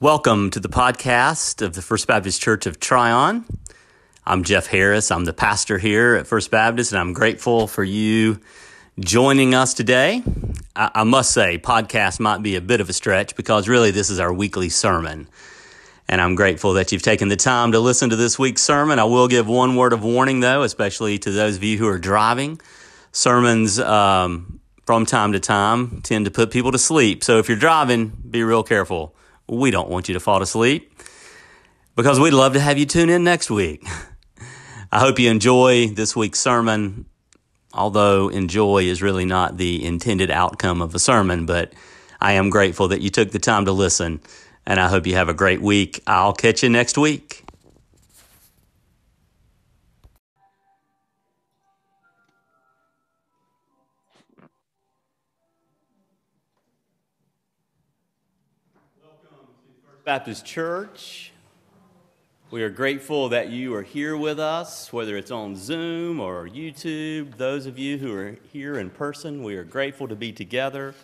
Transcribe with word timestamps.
Welcome 0.00 0.50
to 0.50 0.60
the 0.60 0.68
podcast 0.68 1.60
of 1.60 1.74
the 1.74 1.82
First 1.82 2.06
Baptist 2.06 2.40
Church 2.40 2.66
of 2.66 2.78
Tryon. 2.78 3.44
I'm 4.24 4.44
Jeff 4.44 4.68
Harris. 4.68 5.10
I'm 5.10 5.24
the 5.24 5.32
pastor 5.32 5.76
here 5.76 6.14
at 6.14 6.28
First 6.28 6.52
Baptist, 6.52 6.92
and 6.92 7.00
I'm 7.00 7.12
grateful 7.12 7.66
for 7.66 7.82
you 7.82 8.38
joining 9.00 9.56
us 9.56 9.74
today. 9.74 10.22
I, 10.76 10.92
I 10.94 11.02
must 11.02 11.32
say, 11.32 11.58
podcast 11.58 12.20
might 12.20 12.44
be 12.44 12.54
a 12.54 12.60
bit 12.60 12.80
of 12.80 12.88
a 12.88 12.92
stretch 12.92 13.34
because 13.34 13.66
really 13.66 13.90
this 13.90 14.08
is 14.08 14.20
our 14.20 14.32
weekly 14.32 14.68
sermon. 14.68 15.28
And 16.06 16.20
I'm 16.20 16.36
grateful 16.36 16.74
that 16.74 16.92
you've 16.92 17.02
taken 17.02 17.26
the 17.26 17.34
time 17.34 17.72
to 17.72 17.80
listen 17.80 18.10
to 18.10 18.16
this 18.16 18.38
week's 18.38 18.62
sermon. 18.62 19.00
I 19.00 19.04
will 19.04 19.26
give 19.26 19.48
one 19.48 19.74
word 19.74 19.92
of 19.92 20.04
warning, 20.04 20.38
though, 20.38 20.62
especially 20.62 21.18
to 21.18 21.32
those 21.32 21.56
of 21.56 21.64
you 21.64 21.76
who 21.76 21.88
are 21.88 21.98
driving. 21.98 22.60
Sermons 23.10 23.80
um, 23.80 24.60
from 24.86 25.06
time 25.06 25.32
to 25.32 25.40
time 25.40 26.02
tend 26.02 26.26
to 26.26 26.30
put 26.30 26.52
people 26.52 26.70
to 26.70 26.78
sleep. 26.78 27.24
So 27.24 27.40
if 27.40 27.48
you're 27.48 27.58
driving, 27.58 28.12
be 28.30 28.44
real 28.44 28.62
careful 28.62 29.16
we 29.48 29.70
don't 29.70 29.88
want 29.88 30.08
you 30.08 30.14
to 30.14 30.20
fall 30.20 30.42
asleep 30.42 30.92
because 31.96 32.20
we'd 32.20 32.32
love 32.32 32.52
to 32.52 32.60
have 32.60 32.78
you 32.78 32.86
tune 32.86 33.10
in 33.10 33.24
next 33.24 33.50
week. 33.50 33.84
I 34.92 35.00
hope 35.00 35.18
you 35.18 35.30
enjoy 35.30 35.88
this 35.88 36.14
week's 36.16 36.40
sermon, 36.40 37.06
although 37.74 38.28
enjoy 38.28 38.84
is 38.84 39.02
really 39.02 39.24
not 39.24 39.56
the 39.56 39.84
intended 39.84 40.30
outcome 40.30 40.80
of 40.80 40.94
a 40.94 40.98
sermon, 40.98 41.44
but 41.44 41.72
I 42.20 42.32
am 42.32 42.50
grateful 42.50 42.88
that 42.88 43.00
you 43.00 43.10
took 43.10 43.30
the 43.30 43.38
time 43.38 43.64
to 43.66 43.72
listen, 43.72 44.20
and 44.64 44.80
I 44.80 44.88
hope 44.88 45.06
you 45.06 45.14
have 45.14 45.28
a 45.28 45.34
great 45.34 45.60
week. 45.60 46.00
I'll 46.06 46.32
catch 46.32 46.62
you 46.62 46.68
next 46.68 46.96
week. 46.96 47.47
Baptist 60.08 60.46
Church. 60.46 61.32
We 62.50 62.62
are 62.62 62.70
grateful 62.70 63.28
that 63.28 63.50
you 63.50 63.74
are 63.74 63.82
here 63.82 64.16
with 64.16 64.40
us, 64.40 64.90
whether 64.90 65.18
it's 65.18 65.30
on 65.30 65.54
Zoom 65.54 66.18
or 66.18 66.48
YouTube. 66.48 67.36
Those 67.36 67.66
of 67.66 67.78
you 67.78 67.98
who 67.98 68.16
are 68.16 68.38
here 68.50 68.78
in 68.78 68.88
person, 68.88 69.42
we 69.42 69.54
are 69.56 69.64
grateful 69.64 70.08
to 70.08 70.16
be 70.16 70.32
together 70.32 70.94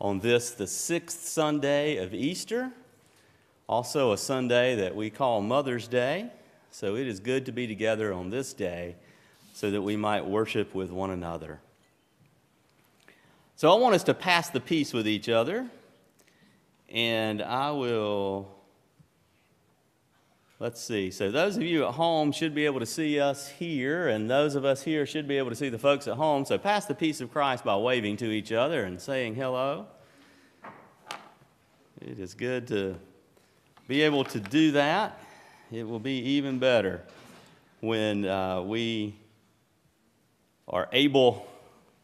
on 0.00 0.18
this, 0.18 0.50
the 0.50 0.66
sixth 0.66 1.26
Sunday 1.26 1.98
of 1.98 2.12
Easter, 2.12 2.72
also 3.68 4.10
a 4.10 4.18
Sunday 4.18 4.74
that 4.74 4.96
we 4.96 5.10
call 5.10 5.40
Mother's 5.40 5.86
Day. 5.86 6.28
So 6.72 6.96
it 6.96 7.06
is 7.06 7.20
good 7.20 7.46
to 7.46 7.52
be 7.52 7.68
together 7.68 8.12
on 8.12 8.30
this 8.30 8.52
day 8.52 8.96
so 9.52 9.70
that 9.70 9.82
we 9.82 9.94
might 9.94 10.26
worship 10.26 10.74
with 10.74 10.90
one 10.90 11.12
another. 11.12 11.60
So 13.54 13.72
I 13.72 13.78
want 13.78 13.94
us 13.94 14.02
to 14.02 14.14
pass 14.14 14.50
the 14.50 14.58
peace 14.58 14.92
with 14.92 15.06
each 15.06 15.28
other. 15.28 15.70
And 16.88 17.42
I 17.42 17.70
will, 17.72 18.48
let's 20.58 20.80
see. 20.80 21.10
So, 21.10 21.30
those 21.30 21.56
of 21.56 21.62
you 21.62 21.86
at 21.86 21.94
home 21.94 22.32
should 22.32 22.54
be 22.54 22.64
able 22.64 22.80
to 22.80 22.86
see 22.86 23.20
us 23.20 23.48
here, 23.48 24.08
and 24.08 24.30
those 24.30 24.54
of 24.54 24.64
us 24.64 24.82
here 24.82 25.04
should 25.04 25.28
be 25.28 25.36
able 25.36 25.50
to 25.50 25.56
see 25.56 25.68
the 25.68 25.78
folks 25.78 26.08
at 26.08 26.16
home. 26.16 26.46
So, 26.46 26.56
pass 26.56 26.86
the 26.86 26.94
peace 26.94 27.20
of 27.20 27.30
Christ 27.30 27.64
by 27.64 27.76
waving 27.76 28.16
to 28.18 28.30
each 28.30 28.52
other 28.52 28.84
and 28.84 29.00
saying 29.00 29.34
hello. 29.34 29.86
It 32.00 32.18
is 32.18 32.34
good 32.34 32.68
to 32.68 32.96
be 33.86 34.02
able 34.02 34.24
to 34.24 34.40
do 34.40 34.72
that. 34.72 35.20
It 35.70 35.86
will 35.86 35.98
be 35.98 36.18
even 36.20 36.58
better 36.58 37.02
when 37.80 38.24
uh, 38.24 38.62
we 38.62 39.14
are 40.66 40.88
able 40.92 41.46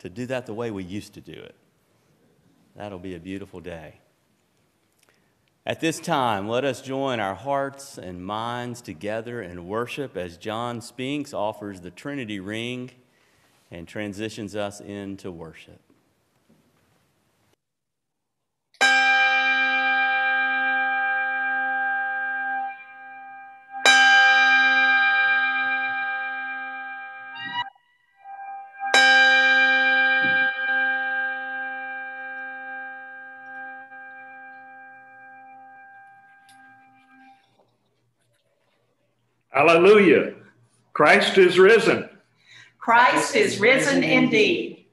to 0.01 0.09
do 0.09 0.27
that 0.27 0.47
the 0.47 0.55
way 0.55 0.71
we 0.71 0.85
used 0.85 1.15
to 1.15 1.21
do 1.21 1.33
it. 1.33 1.55
That'll 2.77 2.99
be 2.99 3.15
a 3.15 3.21
beautiful 3.21 3.61
day. 3.61 4.01
At 5.67 5.81
this 5.81 5.99
time, 5.99 6.47
let 6.47 6.63
us 6.67 6.83
join 6.83 7.21
our 7.21 7.35
hearts 7.35 7.97
and 7.97 8.23
minds 8.23 8.83
together 8.83 9.41
in 9.41 9.67
worship 9.67 10.15
as 10.15 10.37
John 10.37 10.83
Spinks 10.83 11.33
offers 11.33 11.81
the 11.81 11.91
Trinity 11.91 12.39
ring 12.39 12.91
and 13.71 13.89
transitions 13.89 14.55
us 14.55 14.83
into 14.83 15.31
worship. 15.31 15.81
Hallelujah. 39.67 40.35
Christ 40.93 41.39
is 41.39 41.59
risen. 41.59 42.07
Christ 42.79 43.35
is 43.35 43.59
risen 43.59 44.05
indeed. 44.05 44.85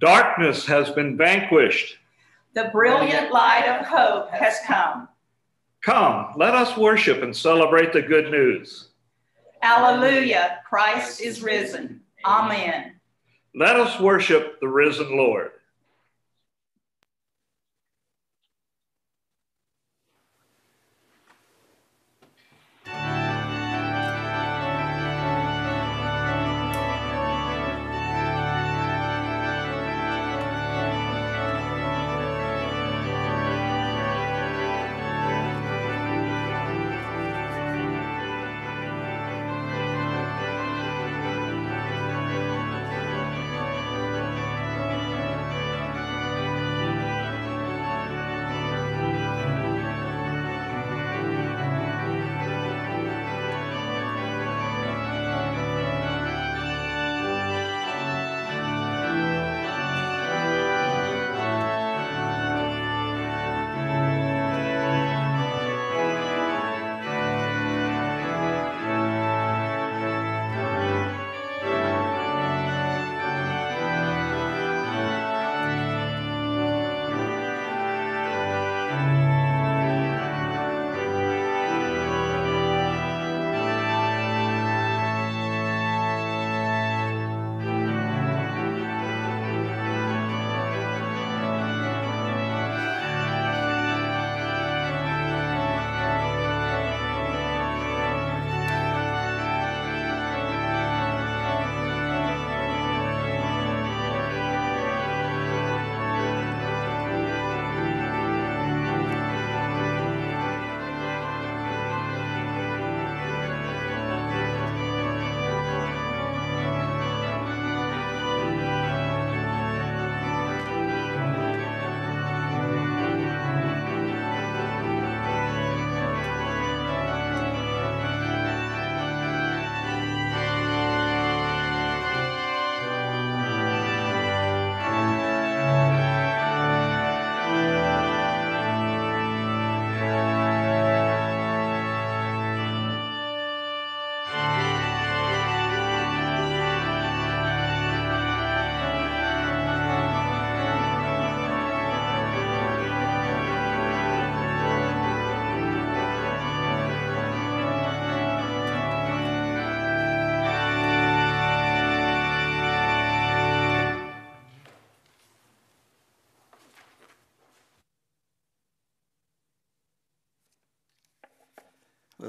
Darkness 0.00 0.66
has 0.66 0.90
been 0.90 1.16
vanquished. 1.16 1.96
The 2.54 2.70
brilliant 2.72 3.32
light 3.32 3.68
of 3.68 3.86
hope 3.86 4.32
has 4.32 4.58
come. 4.66 5.06
Come, 5.82 6.32
let 6.34 6.56
us 6.56 6.76
worship 6.76 7.22
and 7.22 7.34
celebrate 7.34 7.92
the 7.92 8.02
good 8.02 8.32
news. 8.32 8.88
Alleluia. 9.62 10.58
Christ 10.68 11.20
is 11.20 11.40
risen. 11.40 12.00
Amen. 12.26 12.94
Let 13.54 13.76
us 13.76 14.00
worship 14.00 14.58
the 14.58 14.66
risen 14.66 15.16
Lord. 15.16 15.52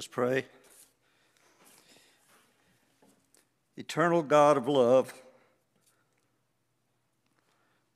Let's 0.01 0.07
pray. 0.07 0.45
Eternal 3.77 4.23
God 4.23 4.57
of 4.57 4.67
love, 4.67 5.13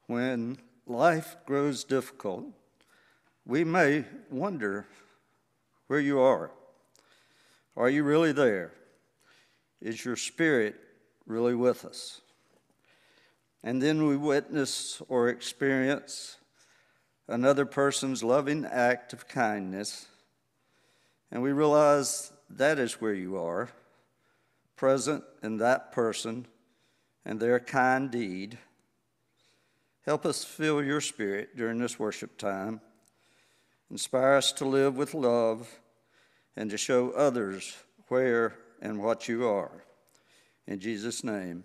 when 0.06 0.60
life 0.86 1.36
grows 1.48 1.84
difficult, 1.84 2.46
we 3.44 3.64
may 3.64 4.06
wonder 4.30 4.86
where 5.88 6.00
you 6.00 6.20
are. 6.20 6.52
Are 7.76 7.90
you 7.90 8.04
really 8.04 8.34
there? 8.34 8.72
Is 9.82 10.06
your 10.06 10.16
spirit 10.16 10.76
really 11.26 11.56
with 11.56 11.86
us? 11.86 12.22
And 13.64 13.82
then 13.82 14.06
we 14.06 14.16
witness 14.16 15.02
or 15.10 15.30
experience 15.30 16.38
another 17.28 17.66
person's 17.66 18.24
loving 18.24 18.64
act 18.64 19.12
of 19.12 19.28
kindness, 19.28 20.06
and 21.32 21.42
we 21.42 21.52
realize 21.52 22.32
that 22.50 22.80
is 22.80 23.02
where 23.02 23.14
you 23.14 23.38
are, 23.38 23.70
present 24.76 25.24
in 25.42 25.58
that 25.58 25.92
person 25.92 26.46
and 27.26 27.40
their 27.40 27.60
kind 27.60 28.12
deed. 28.12 28.58
Help 30.06 30.26
us 30.26 30.44
feel 30.44 30.84
your 30.84 31.02
spirit 31.02 31.56
during 31.58 31.80
this 31.80 31.98
worship 31.98 32.38
time. 32.38 32.80
Inspire 33.90 34.34
us 34.34 34.52
to 34.54 34.66
live 34.66 34.98
with 34.98 35.14
love 35.14 35.80
and 36.56 36.70
to 36.70 36.78
show 36.78 37.12
others 37.12 37.76
where 38.08 38.56
and 38.82 39.02
what 39.02 39.28
you 39.28 39.48
are. 39.48 39.84
In 40.68 40.80
Jesus' 40.80 41.24
name, 41.24 41.64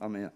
amen. 0.00 0.30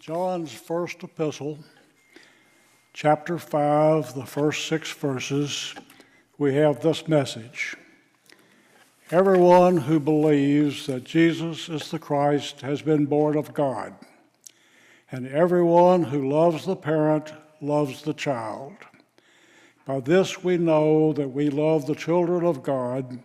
John's 0.00 0.50
first 0.50 1.02
epistle, 1.02 1.58
chapter 2.94 3.36
5, 3.36 4.14
the 4.14 4.24
first 4.24 4.66
six 4.66 4.90
verses, 4.90 5.74
we 6.38 6.54
have 6.54 6.80
this 6.80 7.06
message 7.06 7.76
Everyone 9.10 9.76
who 9.76 10.00
believes 10.00 10.86
that 10.86 11.04
Jesus 11.04 11.68
is 11.68 11.90
the 11.90 11.98
Christ 11.98 12.62
has 12.62 12.80
been 12.80 13.04
born 13.04 13.36
of 13.36 13.52
God, 13.52 13.94
and 15.12 15.26
everyone 15.26 16.04
who 16.04 16.30
loves 16.30 16.64
the 16.64 16.76
parent 16.76 17.34
loves 17.60 18.00
the 18.00 18.14
child. 18.14 18.72
By 19.84 20.00
this 20.00 20.42
we 20.42 20.56
know 20.56 21.12
that 21.12 21.28
we 21.28 21.50
love 21.50 21.84
the 21.84 21.94
children 21.94 22.46
of 22.46 22.62
God 22.62 23.18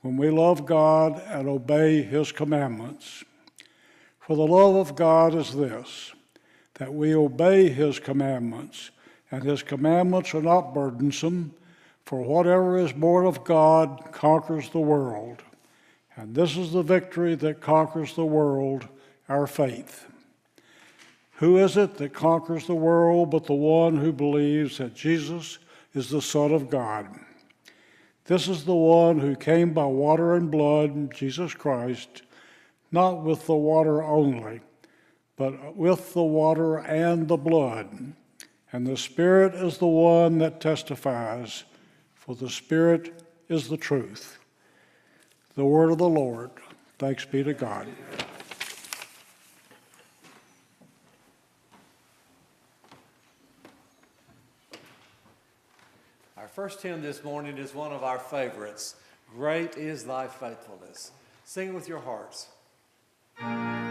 when 0.00 0.16
we 0.16 0.30
love 0.30 0.64
God 0.64 1.22
and 1.26 1.46
obey 1.46 2.00
his 2.00 2.32
commandments. 2.32 3.22
For 4.26 4.34
the 4.34 4.44
love 4.44 4.74
of 4.74 4.96
God 4.96 5.36
is 5.36 5.54
this 5.54 6.12
that 6.74 6.92
we 6.92 7.14
obey 7.14 7.68
his 7.68 8.00
commandments, 8.00 8.90
and 9.30 9.44
his 9.44 9.62
commandments 9.62 10.34
are 10.34 10.42
not 10.42 10.74
burdensome, 10.74 11.54
for 12.04 12.22
whatever 12.22 12.76
is 12.76 12.92
born 12.92 13.24
of 13.24 13.44
God 13.44 14.08
conquers 14.10 14.68
the 14.70 14.80
world. 14.80 15.44
And 16.16 16.34
this 16.34 16.56
is 16.56 16.72
the 16.72 16.82
victory 16.82 17.36
that 17.36 17.60
conquers 17.60 18.16
the 18.16 18.24
world, 18.24 18.88
our 19.28 19.46
faith. 19.46 20.06
Who 21.34 21.58
is 21.58 21.76
it 21.76 21.96
that 21.98 22.12
conquers 22.12 22.66
the 22.66 22.74
world 22.74 23.30
but 23.30 23.44
the 23.44 23.54
one 23.54 23.96
who 23.96 24.12
believes 24.12 24.78
that 24.78 24.96
Jesus 24.96 25.60
is 25.94 26.10
the 26.10 26.20
Son 26.20 26.52
of 26.52 26.68
God? 26.68 27.06
This 28.24 28.48
is 28.48 28.64
the 28.64 28.74
one 28.74 29.20
who 29.20 29.36
came 29.36 29.72
by 29.72 29.86
water 29.86 30.34
and 30.34 30.50
blood, 30.50 31.14
Jesus 31.14 31.54
Christ 31.54 32.22
not 32.90 33.22
with 33.22 33.46
the 33.46 33.54
water 33.54 34.02
only, 34.02 34.60
but 35.36 35.76
with 35.76 36.12
the 36.14 36.22
water 36.22 36.78
and 36.78 37.28
the 37.28 37.36
blood. 37.36 38.14
And 38.72 38.86
the 38.86 38.96
Spirit 38.96 39.54
is 39.54 39.78
the 39.78 39.86
one 39.86 40.38
that 40.38 40.60
testifies, 40.60 41.64
for 42.14 42.34
the 42.34 42.50
Spirit 42.50 43.22
is 43.48 43.68
the 43.68 43.76
truth. 43.76 44.38
The 45.54 45.64
word 45.64 45.90
of 45.90 45.98
the 45.98 46.08
Lord. 46.08 46.50
Thanks 46.98 47.24
be 47.24 47.42
to 47.44 47.54
God. 47.54 47.86
Our 56.36 56.48
first 56.48 56.82
hymn 56.82 57.02
this 57.02 57.22
morning 57.22 57.58
is 57.58 57.74
one 57.74 57.92
of 57.92 58.02
our 58.02 58.18
favorites 58.18 58.96
Great 59.34 59.76
is 59.76 60.04
Thy 60.04 60.26
Faithfulness. 60.26 61.10
Sing 61.44 61.74
with 61.74 61.88
your 61.88 61.98
hearts. 61.98 62.48
Great 63.38 63.85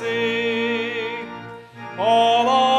See. 0.00 1.18
All 1.98 2.69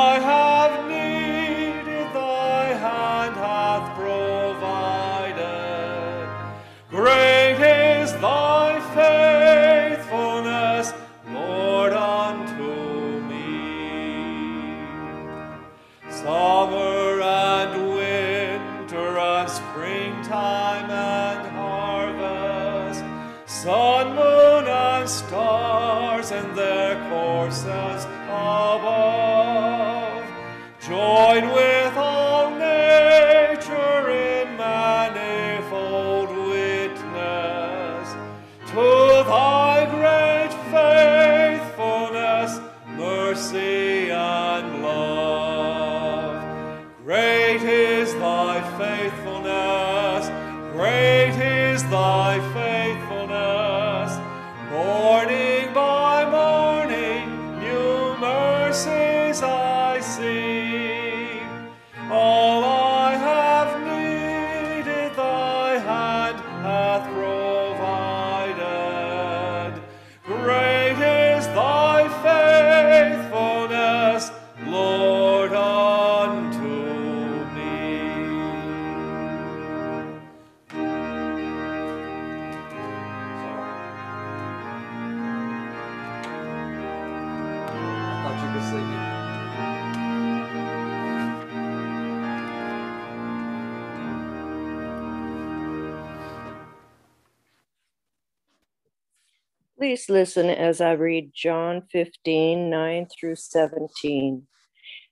Please 99.81 100.09
listen 100.09 100.47
as 100.47 100.79
I 100.79 100.91
read 100.91 101.31
John 101.33 101.81
15, 101.91 102.69
9 102.69 103.07
through 103.19 103.33
17. 103.33 104.43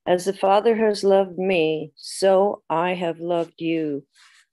As 0.05 0.25
the 0.25 0.33
Father 0.33 0.75
has 0.75 1.03
loved 1.03 1.39
me, 1.39 1.91
so 1.95 2.61
I 2.69 2.93
have 2.93 3.19
loved 3.19 3.55
you. 3.57 4.05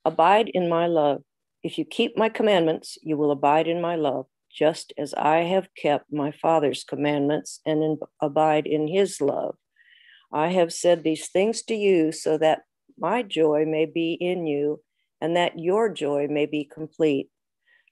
Abide 0.06 0.48
in 0.48 0.70
my 0.70 0.86
love. 0.86 1.20
If 1.62 1.76
you 1.76 1.84
keep 1.84 2.16
my 2.16 2.30
commandments, 2.30 2.96
you 3.02 3.18
will 3.18 3.30
abide 3.30 3.68
in 3.68 3.82
my 3.82 3.96
love, 3.96 4.24
just 4.50 4.94
as 4.96 5.12
I 5.12 5.40
have 5.40 5.68
kept 5.76 6.10
my 6.10 6.32
Father's 6.32 6.82
commandments 6.82 7.60
and 7.66 7.82
in, 7.82 7.98
abide 8.22 8.66
in 8.66 8.88
his 8.88 9.20
love. 9.20 9.56
I 10.32 10.48
have 10.48 10.72
said 10.72 11.02
these 11.02 11.28
things 11.28 11.60
to 11.64 11.74
you 11.74 12.10
so 12.10 12.38
that 12.38 12.60
my 12.98 13.22
joy 13.22 13.66
may 13.66 13.84
be 13.84 14.14
in 14.14 14.46
you 14.46 14.80
and 15.20 15.36
that 15.36 15.58
your 15.58 15.92
joy 15.92 16.26
may 16.26 16.46
be 16.46 16.64
complete. 16.64 17.28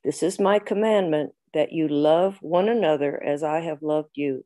This 0.03 0.23
is 0.23 0.41
my 0.41 0.59
commandment 0.59 1.35
that 1.55 1.73
you 1.73 1.89
love 1.89 2.37
one 2.41 2.69
another 2.69 3.23
as 3.23 3.43
I 3.43 3.61
have 3.61 3.83
loved 3.83 4.17
you. 4.17 4.45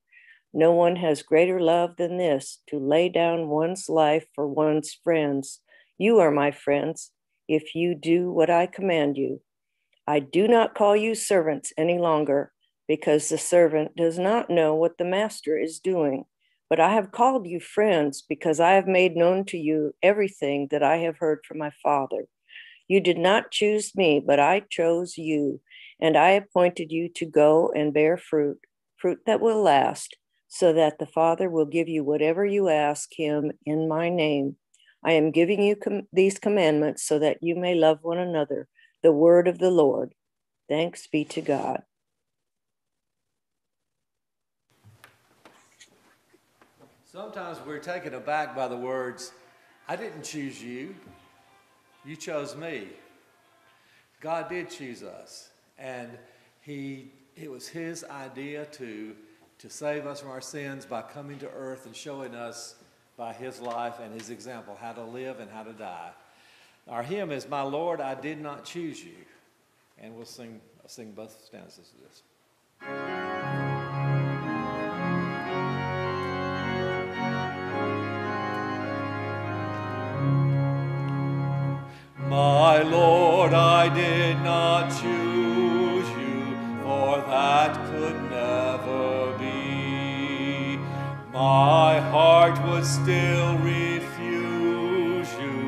No 0.53 0.73
one 0.73 0.97
has 0.97 1.23
greater 1.23 1.61
love 1.61 1.97
than 1.97 2.17
this 2.17 2.63
to 2.69 2.79
lay 2.79 3.09
down 3.09 3.49
one's 3.49 3.89
life 3.89 4.27
for 4.35 4.47
one's 4.47 4.97
friends. 5.05 5.61
You 5.99 6.19
are 6.21 6.31
my 6.31 6.53
friends 6.53 7.11
if 7.49 7.75
you 7.75 7.95
do 7.95 8.31
what 8.31 8.51
I 8.51 8.67
command 8.67 9.17
you. 9.17 9.41
I 10.07 10.21
do 10.21 10.49
not 10.49 10.75
call 10.75 10.97
you 10.97 11.15
servants 11.15 11.73
any 11.77 11.99
longer 11.99 12.53
because 12.87 13.29
the 13.29 13.39
servant 13.39 13.95
does 13.97 14.19
not 14.19 14.49
know 14.49 14.75
what 14.75 14.97
the 14.97 15.05
master 15.05 15.59
is 15.59 15.81
doing. 15.81 16.25
But 16.71 16.81
I 16.81 16.95
have 16.95 17.13
called 17.13 17.47
you 17.47 17.61
friends 17.61 18.23
because 18.27 18.61
I 18.61 18.73
have 18.73 18.87
made 18.87 19.17
known 19.17 19.45
to 19.47 19.59
you 19.59 19.95
everything 20.03 20.69
that 20.71 20.83
I 20.83 20.99
have 20.99 21.19
heard 21.19 21.41
from 21.47 21.59
my 21.59 21.73
Father. 21.83 22.27
You 22.89 23.01
did 23.01 23.19
not 23.19 23.51
choose 23.51 23.95
me, 23.95 24.23
but 24.25 24.41
I 24.41 24.63
chose 24.71 25.19
you 25.19 25.61
and 26.01 26.17
I 26.17 26.31
appointed 26.31 26.93
you 26.93 27.09
to 27.17 27.27
go 27.27 27.73
and 27.75 27.93
bear 27.93 28.17
fruit, 28.17 28.61
fruit 28.97 29.21
that 29.27 29.41
will 29.41 29.63
last, 29.63 30.17
so 30.49 30.73
that 30.73 30.99
the 30.99 31.07
Father 31.07 31.51
will 31.51 31.67
give 31.67 31.89
you 31.89 32.05
whatever 32.05 32.45
you 32.45 32.69
ask 32.69 33.11
him 33.13 33.53
in 33.67 33.89
my 33.89 34.09
name. 34.09 34.57
I 35.05 35.13
am 35.13 35.31
giving 35.31 35.63
you 35.63 35.77
com- 35.77 36.09
these 36.13 36.39
commandments 36.39 37.05
so 37.05 37.19
that 37.19 37.39
you 37.43 37.55
may 37.55 37.75
love 37.75 37.99
one 38.03 38.19
another. 38.19 38.69
The 39.03 39.13
word 39.13 39.47
of 39.47 39.59
the 39.59 39.71
Lord. 39.71 40.15
Thanks 40.69 41.07
be 41.07 41.25
to 41.27 41.41
God. 41.41 41.83
Sometimes 47.11 47.59
we're 47.67 47.79
taken 47.79 48.15
aback 48.15 48.55
by 48.55 48.69
the 48.69 48.77
words, 48.77 49.33
I 49.89 49.97
didn't 49.97 50.25
choose 50.25 50.63
you, 50.63 50.95
you 52.05 52.17
chose 52.17 52.55
me. 52.55 52.89
God 54.21 54.49
did 54.49 54.69
choose 54.69 55.03
us, 55.03 55.51
and 55.79 56.11
he, 56.61 57.13
it 57.37 57.51
was 57.51 57.69
His 57.69 58.05
idea 58.05 58.67
to, 58.67 59.15
to 59.59 59.71
save 59.71 60.07
us 60.07 60.21
from 60.21 60.31
our 60.31 60.41
sins 60.41 60.85
by 60.85 61.03
coming 61.03 61.39
to 61.39 61.49
earth 61.51 61.87
and 61.87 61.95
showing 61.95 62.35
us 62.35 62.75
by 63.17 63.33
His 63.33 63.61
life 63.61 64.01
and 64.01 64.13
His 64.13 64.31
example 64.31 64.77
how 64.81 64.93
to 64.93 65.05
live 65.05 65.41
and 65.41 65.51
how 65.51 65.63
to 65.63 65.73
die. 65.73 66.11
Our 66.89 67.03
hymn 67.03 67.31
is, 67.31 67.49
My 67.49 67.63
Lord, 67.63 68.01
I 68.01 68.15
did 68.15 68.41
not 68.41 68.65
choose 68.65 69.05
you. 69.05 69.15
And 70.01 70.15
we'll 70.15 70.27
sing, 70.27 70.61
sing 70.87 71.13
both 71.13 71.45
stanzas 71.45 71.93
of 71.93 72.01
this. 72.09 72.23
My 82.29 82.83
Lord, 82.83 83.55
I 83.55 83.93
did 83.93 84.39
not 84.43 84.91
choose 85.01 85.28
that 87.49 87.75
could 87.91 88.19
never 88.31 89.33
be. 89.39 90.77
My 91.33 91.93
heart 92.13 92.57
would 92.67 92.85
still 92.85 93.51
refuse 93.77 95.29
you 95.45 95.59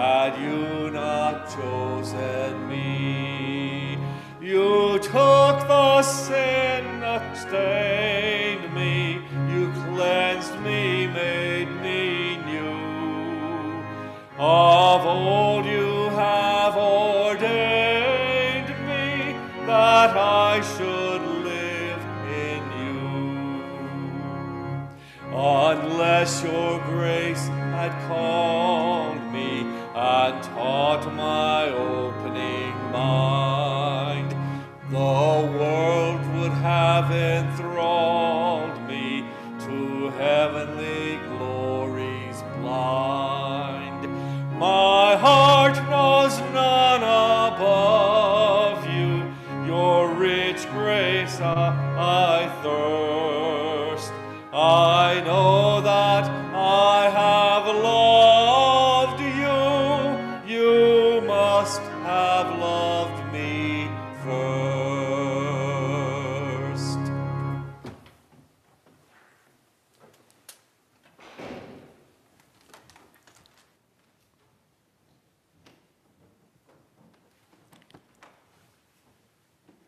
had 0.00 0.32
you 0.44 0.90
not 1.02 1.34
chosen 1.56 2.50
me. 2.68 3.98
You 4.40 5.00
took 5.14 5.56
the 5.74 6.02
sin 6.02 6.82
that 7.04 7.24
stained 7.44 8.66
me, 8.80 8.94
you 9.52 9.62
cleansed 9.86 10.56
me, 10.68 10.84
made 11.22 11.70
me 11.86 12.36
new. 12.50 12.78
Of 14.38 14.73
Your 26.24 26.80
grace 26.86 27.48
had 27.48 27.92
called 28.08 28.53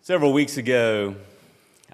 Several 0.07 0.33
weeks 0.33 0.57
ago, 0.57 1.17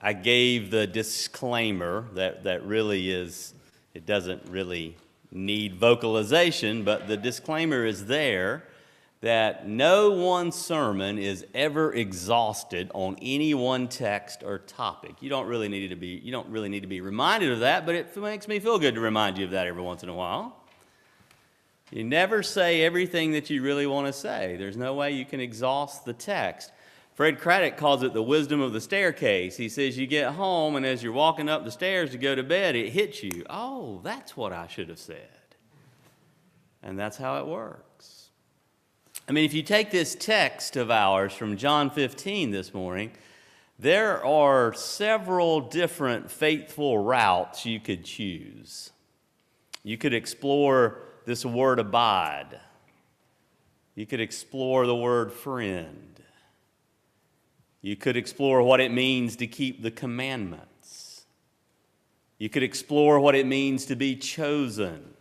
I 0.03 0.13
gave 0.13 0.71
the 0.71 0.87
disclaimer 0.87 2.05
that, 2.13 2.45
that 2.45 2.63
really 2.63 3.11
is, 3.11 3.55
it 3.95 4.05
doesn't 4.05 4.43
really 4.51 4.99
need 5.31 5.77
vocalization, 5.77 6.85
but 6.85 7.09
the 7.09 7.17
disclaimer 7.17 7.87
is 7.87 8.05
there 8.05 8.65
that 9.23 9.67
no 9.67 10.11
one 10.11 10.53
sermon 10.53 11.17
is 11.17 11.47
ever 11.55 11.95
exhausted 11.95 12.91
on 12.93 13.17
any 13.23 13.55
one 13.55 13.89
text 13.89 14.43
or 14.45 14.59
topic. 14.59 15.15
You 15.21 15.31
don't 15.31 15.47
really 15.47 15.71
need 15.71 15.89
to 15.89 15.97
be, 15.97 16.21
you 16.23 16.33
don't 16.33 16.51
really 16.51 16.69
need 16.69 16.81
to 16.81 16.87
be 16.87 17.01
reminded 17.01 17.51
of 17.51 17.61
that, 17.61 17.87
but 17.87 17.95
it 17.95 18.15
makes 18.15 18.47
me 18.47 18.59
feel 18.59 18.79
good 18.79 18.95
to 18.95 19.01
remind 19.01 19.39
you 19.39 19.47
of 19.47 19.53
that 19.53 19.67
every 19.67 19.81
once 19.81 20.03
in 20.03 20.11
a 20.11 20.15
while. 20.15 20.55
You 21.91 22.05
never 22.05 22.43
say 22.43 22.83
everything 22.83 23.33
that 23.33 23.49
you 23.49 23.63
really 23.63 23.87
want 23.87 24.07
to 24.07 24.13
say. 24.13 24.57
There's 24.59 24.77
no 24.77 24.93
way 24.93 25.13
you 25.13 25.25
can 25.25 25.41
exhaust 25.41 26.05
the 26.05 26.13
text. 26.13 26.73
Fred 27.15 27.41
Craddock 27.41 27.77
calls 27.77 28.03
it 28.03 28.15
the 28.15 28.23
wisdom 28.23 28.61
of 28.61 28.73
the 28.73 28.81
staircase. 28.81 29.57
He 29.57 29.69
says 29.69 29.99
you 29.99 30.07
get 30.07 30.33
home, 30.33 30.77
and 30.77 30.87
as 30.87 31.03
you're 31.03 31.13
walking 31.13 31.49
up 31.49 31.65
the 31.65 31.71
stairs 31.71 32.11
to 32.11 32.19
go 32.19 32.35
to 32.35 32.43
bed, 32.43 32.75
it 32.75 32.91
hits 32.91 33.23
you. 33.23 33.45
Oh, 33.51 34.01
that's 34.03 34.37
what 34.37 34.53
I 34.53 34.67
should 34.67 34.89
have 34.89 34.99
said. 34.99 35.29
And 36.83 36.99
that's 36.99 37.19
how 37.19 37.39
it 37.39 37.47
works. 37.47 38.31
I 39.29 39.33
mean, 39.33 39.45
if 39.45 39.55
you 39.55 39.63
take 39.63 39.91
this 39.91 40.15
text 40.15 40.77
of 40.77 40.91
ours 40.91 41.33
from 41.33 41.57
John 41.57 41.91
15 41.91 42.51
this 42.51 42.73
morning, 42.73 43.13
there 43.79 44.25
are 44.25 44.73
several 44.73 45.61
different 45.61 46.31
faithful 46.31 46.99
routes 46.99 47.67
you 47.67 47.79
could 47.79 48.05
choose. 48.05 48.91
You 49.83 49.99
could 49.99 50.15
explore 50.15 50.99
this 51.25 51.45
word 51.45 51.79
abide. 51.79 52.61
You 53.95 54.07
could 54.07 54.21
explore 54.21 54.87
the 54.87 54.97
word 54.97 55.33
friend. 55.33 56.12
You 57.83 57.97
could 57.97 58.17
explore 58.17 58.63
what 58.63 58.81
it 58.81 58.93
means 58.93 59.37
to 59.37 59.47
keep 59.49 59.83
the 59.83 59.91
commandments. 59.91 61.27
You 62.39 62.49
could 62.49 62.63
explore 62.63 63.19
what 63.21 63.35
it 63.35 63.47
means 63.47 63.85
to 63.87 63.97
be 63.97 64.17
chosen. 64.17 65.15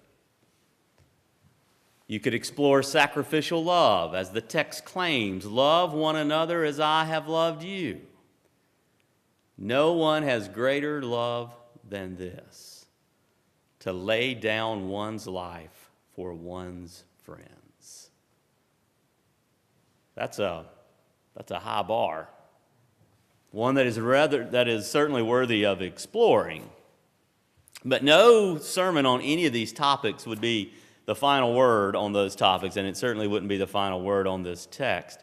You 2.07 2.19
could 2.19 2.33
explore 2.33 2.83
sacrificial 2.83 3.63
love, 3.63 4.13
as 4.13 4.29
the 4.29 4.41
text 4.41 4.85
claims 4.85 5.45
love 5.45 5.93
one 5.93 6.15
another 6.15 6.63
as 6.63 6.79
I 6.79 7.05
have 7.05 7.27
loved 7.27 7.63
you. 7.63 8.01
No 9.57 9.93
one 9.93 10.23
has 10.23 10.47
greater 10.47 11.01
love 11.01 11.53
than 11.87 12.15
this 12.15 12.85
to 13.79 13.93
lay 13.93 14.33
down 14.33 14.89
one's 14.89 15.25
life 15.25 15.89
for 16.15 16.33
one's 16.33 17.03
friends. 17.23 18.09
That's 20.15 20.37
a, 20.39 20.65
that's 21.35 21.51
a 21.51 21.59
high 21.59 21.83
bar. 21.83 22.27
One 23.51 23.75
that 23.75 23.85
is 23.85 23.99
rather 23.99 24.45
that 24.45 24.67
is 24.67 24.89
certainly 24.89 25.21
worthy 25.21 25.65
of 25.65 25.81
exploring. 25.81 26.69
But 27.83 28.03
no 28.03 28.57
sermon 28.57 29.05
on 29.05 29.21
any 29.21 29.45
of 29.45 29.53
these 29.53 29.73
topics 29.73 30.25
would 30.25 30.41
be 30.41 30.73
the 31.05 31.15
final 31.15 31.53
word 31.53 31.95
on 31.95 32.13
those 32.13 32.35
topics, 32.35 32.77
and 32.77 32.87
it 32.87 32.95
certainly 32.95 33.27
wouldn't 33.27 33.49
be 33.49 33.57
the 33.57 33.67
final 33.67 34.01
word 34.01 34.27
on 34.27 34.43
this 34.43 34.67
text. 34.69 35.19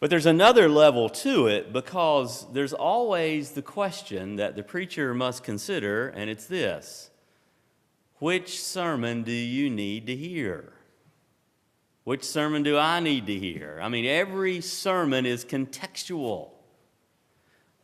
But 0.00 0.10
there's 0.10 0.26
another 0.26 0.68
level 0.68 1.08
to 1.08 1.46
it 1.46 1.72
because 1.72 2.46
there's 2.52 2.72
always 2.72 3.50
the 3.50 3.62
question 3.62 4.36
that 4.36 4.54
the 4.54 4.62
preacher 4.62 5.14
must 5.14 5.42
consider, 5.42 6.08
and 6.08 6.30
it's 6.30 6.46
this 6.46 7.10
Which 8.18 8.62
sermon 8.62 9.22
do 9.22 9.32
you 9.32 9.68
need 9.68 10.06
to 10.06 10.16
hear? 10.16 10.72
Which 12.04 12.22
sermon 12.22 12.62
do 12.62 12.76
I 12.78 13.00
need 13.00 13.26
to 13.26 13.38
hear? 13.38 13.78
I 13.82 13.88
mean, 13.88 14.04
every 14.04 14.60
sermon 14.60 15.24
is 15.24 15.44
contextual. 15.44 16.50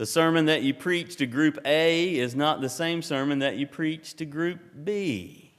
The 0.01 0.07
sermon 0.07 0.47
that 0.47 0.63
you 0.63 0.73
preach 0.73 1.17
to 1.17 1.27
group 1.27 1.59
A 1.67 2.17
is 2.17 2.35
not 2.35 2.63
the 2.63 2.71
same 2.71 3.03
sermon 3.03 3.41
that 3.41 3.57
you 3.57 3.67
preach 3.67 4.15
to 4.15 4.25
group 4.25 4.59
B. 4.83 5.53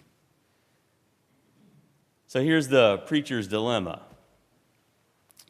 So 2.25 2.41
here's 2.41 2.67
the 2.67 3.03
preacher's 3.05 3.47
dilemma. 3.47 4.01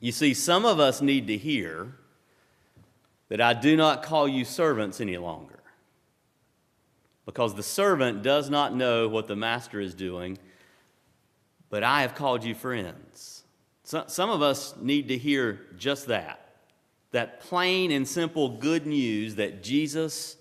You 0.01 0.11
see, 0.11 0.33
some 0.33 0.65
of 0.65 0.81
us 0.81 1.01
need 1.01 1.27
to 1.27 1.37
hear 1.37 1.95
that 3.29 3.39
I 3.39 3.53
do 3.53 3.77
not 3.77 4.03
call 4.03 4.27
you 4.27 4.43
servants 4.43 4.99
any 4.99 5.15
longer 5.15 5.61
because 7.25 7.55
the 7.55 7.63
servant 7.63 8.23
does 8.23 8.49
not 8.49 8.75
know 8.75 9.07
what 9.07 9.29
the 9.29 9.37
master 9.37 9.79
is 9.79 9.95
doing, 9.95 10.37
but 11.69 11.81
I 11.81 12.01
have 12.01 12.13
called 12.13 12.43
you 12.43 12.55
friends. 12.55 13.45
So, 13.85 14.03
some 14.07 14.29
of 14.29 14.41
us 14.41 14.75
need 14.81 15.07
to 15.07 15.17
hear 15.17 15.61
just 15.77 16.07
that 16.07 16.41
that 17.11 17.41
plain 17.41 17.91
and 17.91 18.07
simple 18.07 18.57
good 18.57 18.85
news 18.87 19.35
that 19.35 19.61
Jesus 19.61 20.37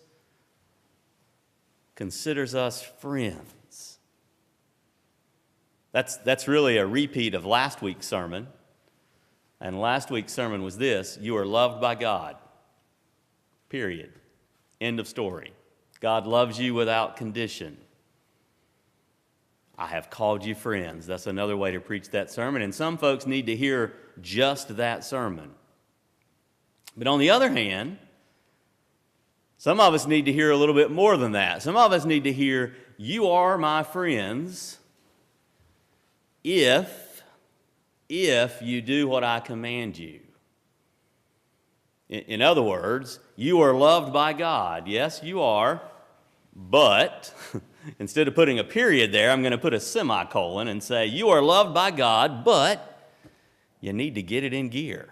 considers 1.97 2.55
us 2.55 2.83
friends. 2.83 3.99
That's, 5.93 6.17
that's 6.19 6.47
really 6.47 6.78
a 6.78 6.87
repeat 6.87 7.35
of 7.35 7.45
last 7.45 7.83
week's 7.83 8.06
sermon. 8.06 8.47
And 9.61 9.80
last 9.80 10.11
week's 10.11 10.33
sermon 10.33 10.63
was 10.63 10.78
this 10.78 11.19
You 11.21 11.37
are 11.37 11.45
loved 11.45 11.80
by 11.80 11.95
God. 11.97 12.37
Period. 13.69 14.13
End 14.80 14.99
of 14.99 15.06
story. 15.06 15.52
God 16.00 16.26
loves 16.26 16.59
you 16.59 16.73
without 16.73 17.17
condition. 17.17 17.76
I 19.76 19.87
have 19.87 20.11
called 20.11 20.45
you 20.45 20.54
friends. 20.54 21.06
That's 21.06 21.26
another 21.26 21.56
way 21.56 21.73
to 21.73 21.80
preach 21.80 22.11
that 22.11 22.30
sermon. 22.30 22.63
And 22.63 22.75
some 22.75 22.97
folks 22.97 23.26
need 23.26 23.47
to 23.47 23.56
hear 23.56 23.95
just 24.21 24.76
that 24.76 25.04
sermon. 25.04 25.50
But 26.97 27.07
on 27.07 27.19
the 27.19 27.31
other 27.31 27.50
hand, 27.50 27.99
some 29.59 29.79
of 29.79 29.95
us 29.95 30.07
need 30.07 30.25
to 30.25 30.33
hear 30.33 30.50
a 30.50 30.57
little 30.57 30.75
bit 30.75 30.91
more 30.91 31.17
than 31.17 31.33
that. 31.33 31.63
Some 31.63 31.76
of 31.76 31.93
us 31.93 32.05
need 32.05 32.25
to 32.25 32.33
hear, 32.33 32.75
You 32.97 33.29
are 33.29 33.59
my 33.59 33.83
friends 33.83 34.79
if, 36.43 37.23
if 38.09 38.63
you 38.63 38.81
do 38.81 39.07
what 39.07 39.25
I 39.25 39.41
command 39.41 39.99
you. 39.99 40.21
In, 42.09 42.21
in 42.21 42.43
other 42.43 42.63
words, 42.63 43.21
you 43.37 43.61
are 43.61 43.75
loved 43.75 44.13
by 44.13 44.33
God. 44.33 44.89
Yes, 44.89 45.21
you 45.23 45.43
are. 45.43 45.83
But 46.55 47.35
instead 47.99 48.29
of 48.29 48.35
putting 48.35 48.59
a 48.59 48.65
period 48.65 49.13
there, 49.13 49.31
I'm 49.31 49.43
going 49.43 49.53
to 49.53 49.59
put 49.59 49.75
a 49.75 49.81
semicolon 49.81 50.69
and 50.69 50.83
say, 50.83 51.07
You 51.07 51.29
are 51.29 51.43
loved 51.43 51.75
by 51.75 51.91
God, 51.91 52.45
but 52.45 53.13
you 53.81 53.93
need 53.93 54.15
to 54.17 54.23
get 54.23 54.45
it 54.45 54.53
in 54.53 54.69
gear. 54.69 55.09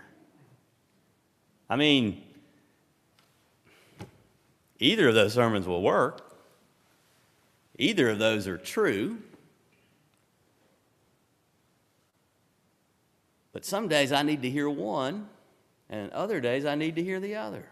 I 1.70 1.76
mean, 1.76 2.22
either 4.78 5.08
of 5.08 5.14
those 5.14 5.34
sermons 5.34 5.66
will 5.66 5.82
work, 5.82 6.36
either 7.78 8.10
of 8.10 8.18
those 8.18 8.46
are 8.46 8.58
true. 8.58 9.18
But 13.52 13.64
some 13.64 13.88
days 13.88 14.12
I 14.12 14.22
need 14.22 14.42
to 14.42 14.50
hear 14.50 14.70
one, 14.70 15.28
and 15.90 16.10
other 16.12 16.40
days 16.40 16.64
I 16.64 16.74
need 16.74 16.96
to 16.96 17.02
hear 17.02 17.20
the 17.20 17.36
other. 17.36 17.66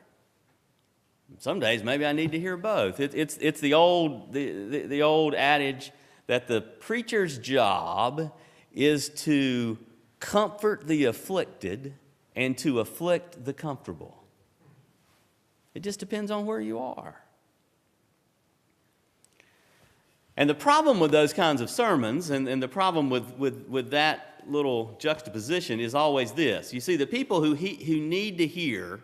Some 1.38 1.60
days 1.60 1.82
maybe 1.82 2.06
I 2.06 2.12
need 2.12 2.32
to 2.32 2.40
hear 2.40 2.56
both. 2.56 3.00
It, 3.00 3.14
it's, 3.14 3.36
it's 3.40 3.60
the, 3.60 3.74
old, 3.74 4.32
the, 4.32 4.68
the, 4.68 4.86
the 4.86 5.02
old 5.02 5.34
adage 5.34 5.92
that 6.26 6.46
the 6.46 6.60
preacher's 6.60 7.38
job 7.38 8.32
is 8.72 9.08
to 9.08 9.78
comfort 10.20 10.86
the 10.86 11.04
afflicted 11.04 11.94
and 12.36 12.56
to 12.58 12.80
afflict 12.80 13.44
the 13.44 13.54
comfortable. 13.54 14.22
It 15.74 15.80
just 15.80 15.98
depends 15.98 16.30
on 16.30 16.46
where 16.46 16.60
you 16.60 16.78
are. 16.78 17.16
And 20.36 20.48
the 20.48 20.54
problem 20.54 21.00
with 21.00 21.10
those 21.10 21.32
kinds 21.32 21.62
of 21.62 21.70
sermons, 21.70 22.28
and, 22.28 22.46
and 22.46 22.62
the 22.62 22.68
problem 22.68 23.08
with, 23.08 23.34
with, 23.38 23.66
with 23.68 23.90
that 23.90 24.42
little 24.46 24.94
juxtaposition, 24.98 25.80
is 25.80 25.94
always 25.94 26.32
this. 26.32 26.74
You 26.74 26.80
see, 26.80 26.96
the 26.96 27.06
people 27.06 27.42
who, 27.42 27.54
he, 27.54 27.82
who 27.84 27.98
need 28.00 28.36
to 28.38 28.46
hear 28.46 29.00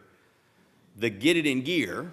the 0.97 1.09
get 1.09 1.39
it 1.39 1.47
in 1.47 1.63
gear, 1.63 2.13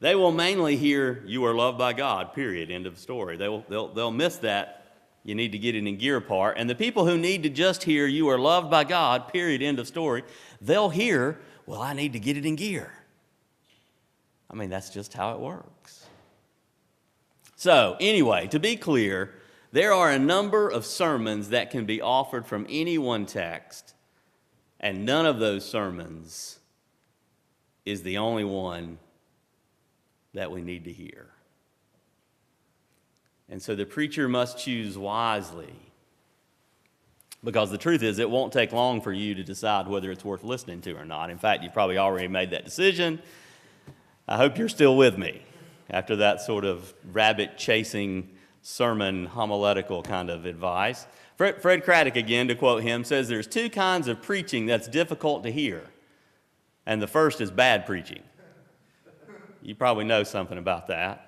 they 0.00 0.16
will 0.16 0.32
mainly 0.32 0.76
hear, 0.76 1.22
You 1.26 1.44
are 1.44 1.54
loved 1.54 1.78
by 1.78 1.92
God, 1.92 2.34
period, 2.34 2.72
end 2.72 2.86
of 2.86 2.98
story. 2.98 3.36
They 3.36 3.48
will, 3.48 3.64
they'll, 3.68 3.88
they'll 3.88 4.10
miss 4.10 4.36
that 4.38 4.83
you 5.24 5.34
need 5.34 5.52
to 5.52 5.58
get 5.58 5.74
it 5.74 5.86
in 5.86 5.96
gear 5.96 6.20
part. 6.20 6.58
And 6.58 6.68
the 6.68 6.74
people 6.74 7.06
who 7.06 7.16
need 7.16 7.42
to 7.42 7.48
just 7.48 7.82
hear, 7.82 8.06
you 8.06 8.28
are 8.28 8.38
loved 8.38 8.70
by 8.70 8.84
God, 8.84 9.32
period, 9.32 9.62
end 9.62 9.78
of 9.78 9.88
story, 9.88 10.22
they'll 10.60 10.90
hear, 10.90 11.40
well, 11.66 11.80
I 11.80 11.94
need 11.94 12.12
to 12.12 12.20
get 12.20 12.36
it 12.36 12.44
in 12.44 12.56
gear. 12.56 12.92
I 14.50 14.54
mean, 14.54 14.70
that's 14.70 14.90
just 14.90 15.14
how 15.14 15.32
it 15.32 15.40
works. 15.40 16.06
So, 17.56 17.96
anyway, 17.98 18.46
to 18.48 18.60
be 18.60 18.76
clear, 18.76 19.34
there 19.72 19.92
are 19.92 20.10
a 20.10 20.18
number 20.18 20.68
of 20.68 20.84
sermons 20.84 21.48
that 21.48 21.70
can 21.70 21.86
be 21.86 22.00
offered 22.00 22.46
from 22.46 22.66
any 22.68 22.98
one 22.98 23.24
text, 23.24 23.94
and 24.78 25.06
none 25.06 25.24
of 25.24 25.38
those 25.38 25.64
sermons 25.64 26.58
is 27.84 28.02
the 28.02 28.18
only 28.18 28.44
one 28.44 28.98
that 30.34 30.50
we 30.50 30.62
need 30.62 30.84
to 30.84 30.92
hear. 30.92 31.33
And 33.48 33.62
so 33.62 33.74
the 33.74 33.84
preacher 33.84 34.28
must 34.28 34.58
choose 34.58 34.96
wisely. 34.96 35.74
Because 37.42 37.70
the 37.70 37.78
truth 37.78 38.02
is, 38.02 38.18
it 38.18 38.30
won't 38.30 38.52
take 38.52 38.72
long 38.72 39.02
for 39.02 39.12
you 39.12 39.34
to 39.34 39.44
decide 39.44 39.86
whether 39.86 40.10
it's 40.10 40.24
worth 40.24 40.42
listening 40.42 40.80
to 40.82 40.94
or 40.94 41.04
not. 41.04 41.28
In 41.28 41.36
fact, 41.36 41.62
you've 41.62 41.74
probably 41.74 41.98
already 41.98 42.28
made 42.28 42.50
that 42.50 42.64
decision. 42.64 43.20
I 44.26 44.38
hope 44.38 44.56
you're 44.56 44.70
still 44.70 44.96
with 44.96 45.18
me 45.18 45.42
after 45.90 46.16
that 46.16 46.40
sort 46.40 46.64
of 46.64 46.94
rabbit 47.12 47.58
chasing 47.58 48.30
sermon 48.62 49.26
homiletical 49.26 50.02
kind 50.02 50.30
of 50.30 50.46
advice. 50.46 51.06
Fred, 51.36 51.60
Fred 51.60 51.84
Craddock, 51.84 52.16
again, 52.16 52.48
to 52.48 52.54
quote 52.54 52.82
him, 52.82 53.04
says 53.04 53.28
there's 53.28 53.46
two 53.46 53.68
kinds 53.68 54.08
of 54.08 54.22
preaching 54.22 54.64
that's 54.64 54.88
difficult 54.88 55.42
to 55.42 55.50
hear. 55.50 55.82
And 56.86 57.02
the 57.02 57.06
first 57.06 57.42
is 57.42 57.50
bad 57.50 57.84
preaching. 57.84 58.22
You 59.60 59.74
probably 59.74 60.04
know 60.04 60.22
something 60.22 60.56
about 60.56 60.86
that. 60.88 61.23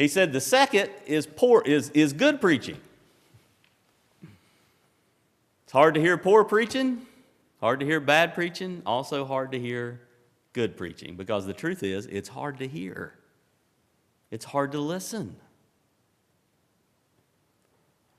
He 0.00 0.08
said 0.08 0.32
the 0.32 0.40
second 0.40 0.88
is 1.04 1.26
poor 1.26 1.60
is, 1.60 1.90
is 1.90 2.14
good 2.14 2.40
preaching. 2.40 2.78
It's 5.64 5.72
hard 5.72 5.92
to 5.92 6.00
hear 6.00 6.16
poor 6.16 6.42
preaching, 6.42 7.06
hard 7.60 7.80
to 7.80 7.86
hear 7.86 8.00
bad 8.00 8.34
preaching, 8.34 8.80
also 8.86 9.26
hard 9.26 9.52
to 9.52 9.58
hear 9.58 10.00
good 10.54 10.78
preaching 10.78 11.16
because 11.16 11.44
the 11.44 11.52
truth 11.52 11.82
is 11.82 12.06
it's 12.06 12.30
hard 12.30 12.58
to 12.60 12.66
hear. 12.66 13.12
It's 14.30 14.46
hard 14.46 14.72
to 14.72 14.80
listen. 14.80 15.36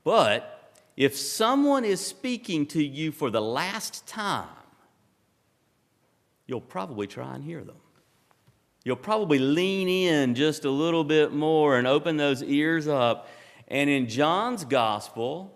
But 0.04 0.76
if 0.96 1.18
someone 1.18 1.84
is 1.84 2.00
speaking 2.00 2.68
to 2.68 2.84
you 2.84 3.12
for 3.12 3.32
the 3.32 3.42
last 3.42 4.06
time, 4.06 4.48
you'll 6.46 6.62
probably 6.62 7.08
try 7.08 7.34
and 7.34 7.44
hear 7.44 7.64
them 7.64 7.78
you'll 8.84 8.96
probably 8.96 9.40
lean 9.40 9.88
in 9.88 10.36
just 10.36 10.66
a 10.66 10.70
little 10.70 11.04
bit 11.04 11.34
more 11.34 11.78
and 11.78 11.88
open 11.88 12.18
those 12.18 12.44
ears 12.44 12.88
up. 12.88 13.28
And 13.68 13.90
in 13.90 14.08
John's 14.08 14.66
gospel, 14.66 15.54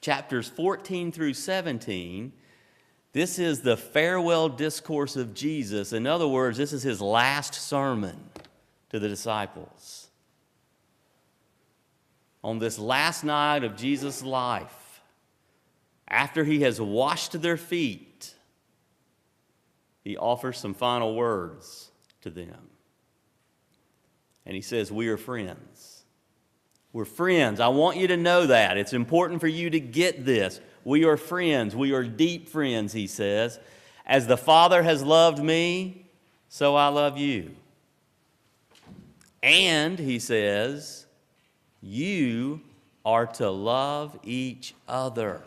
chapters 0.00 0.48
14 0.48 1.12
through 1.12 1.34
17, 1.34 2.32
this 3.12 3.38
is 3.38 3.60
the 3.60 3.76
farewell 3.76 4.48
discourse 4.48 5.16
of 5.16 5.34
Jesus. 5.34 5.92
In 5.92 6.06
other 6.06 6.28
words, 6.28 6.58
this 6.58 6.72
is 6.72 6.82
his 6.82 7.00
last 7.00 7.54
sermon 7.54 8.30
to 8.90 8.98
the 8.98 9.08
disciples. 9.08 10.08
On 12.42 12.58
this 12.58 12.78
last 12.78 13.24
night 13.24 13.64
of 13.64 13.76
Jesus' 13.76 14.22
life, 14.22 15.00
after 16.08 16.44
he 16.44 16.60
has 16.60 16.80
washed 16.80 17.40
their 17.40 17.56
feet, 17.56 18.34
he 20.04 20.16
offers 20.16 20.58
some 20.58 20.74
final 20.74 21.14
words 21.16 21.85
to 22.26 22.30
them. 22.30 22.68
And 24.44 24.54
he 24.54 24.60
says, 24.60 24.90
We 24.90 25.08
are 25.08 25.16
friends. 25.16 26.04
We're 26.92 27.04
friends. 27.04 27.60
I 27.60 27.68
want 27.68 27.98
you 27.98 28.08
to 28.08 28.16
know 28.16 28.46
that. 28.46 28.76
It's 28.76 28.92
important 28.92 29.40
for 29.40 29.48
you 29.48 29.70
to 29.70 29.80
get 29.80 30.24
this. 30.24 30.60
We 30.84 31.04
are 31.04 31.16
friends. 31.16 31.76
We 31.76 31.92
are 31.92 32.04
deep 32.04 32.48
friends, 32.48 32.92
he 32.92 33.06
says. 33.06 33.60
As 34.04 34.26
the 34.26 34.36
Father 34.36 34.82
has 34.82 35.02
loved 35.02 35.42
me, 35.42 36.06
so 36.48 36.74
I 36.74 36.88
love 36.88 37.18
you. 37.18 37.54
And, 39.42 39.98
he 39.98 40.18
says, 40.18 41.06
you 41.82 42.62
are 43.04 43.26
to 43.26 43.50
love 43.50 44.18
each 44.24 44.74
other. 44.88 45.42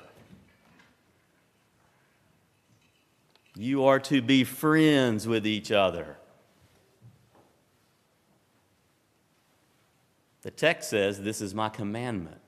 You 3.56 3.86
are 3.86 4.00
to 4.02 4.22
be 4.22 4.44
friends 4.44 5.28
with 5.28 5.48
each 5.48 5.72
other. 5.72 6.16
The 10.50 10.56
text 10.56 10.90
says, 10.90 11.22
This 11.22 11.42
is 11.42 11.54
my 11.54 11.70
commandment. 11.70 12.42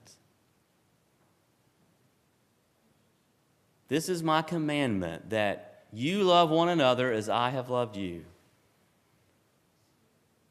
This 3.89 4.09
is 4.09 4.23
my 4.23 4.41
commandment 4.41 5.29
that 5.29 5.85
you 5.93 6.23
love 6.23 6.49
one 6.49 6.69
another 6.69 7.11
as 7.11 7.29
I 7.29 7.51
have 7.51 7.69
loved 7.69 7.97
you. 7.97 8.25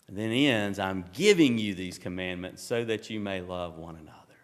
And 0.07 0.17
then 0.17 0.31
ends, 0.31 0.79
I'm 0.79 1.05
giving 1.13 1.59
you 1.59 1.75
these 1.75 1.99
commandments 1.99 2.63
so 2.63 2.85
that 2.85 3.11
you 3.11 3.19
may 3.19 3.41
love 3.41 3.79
one 3.79 3.97
another, 3.97 4.39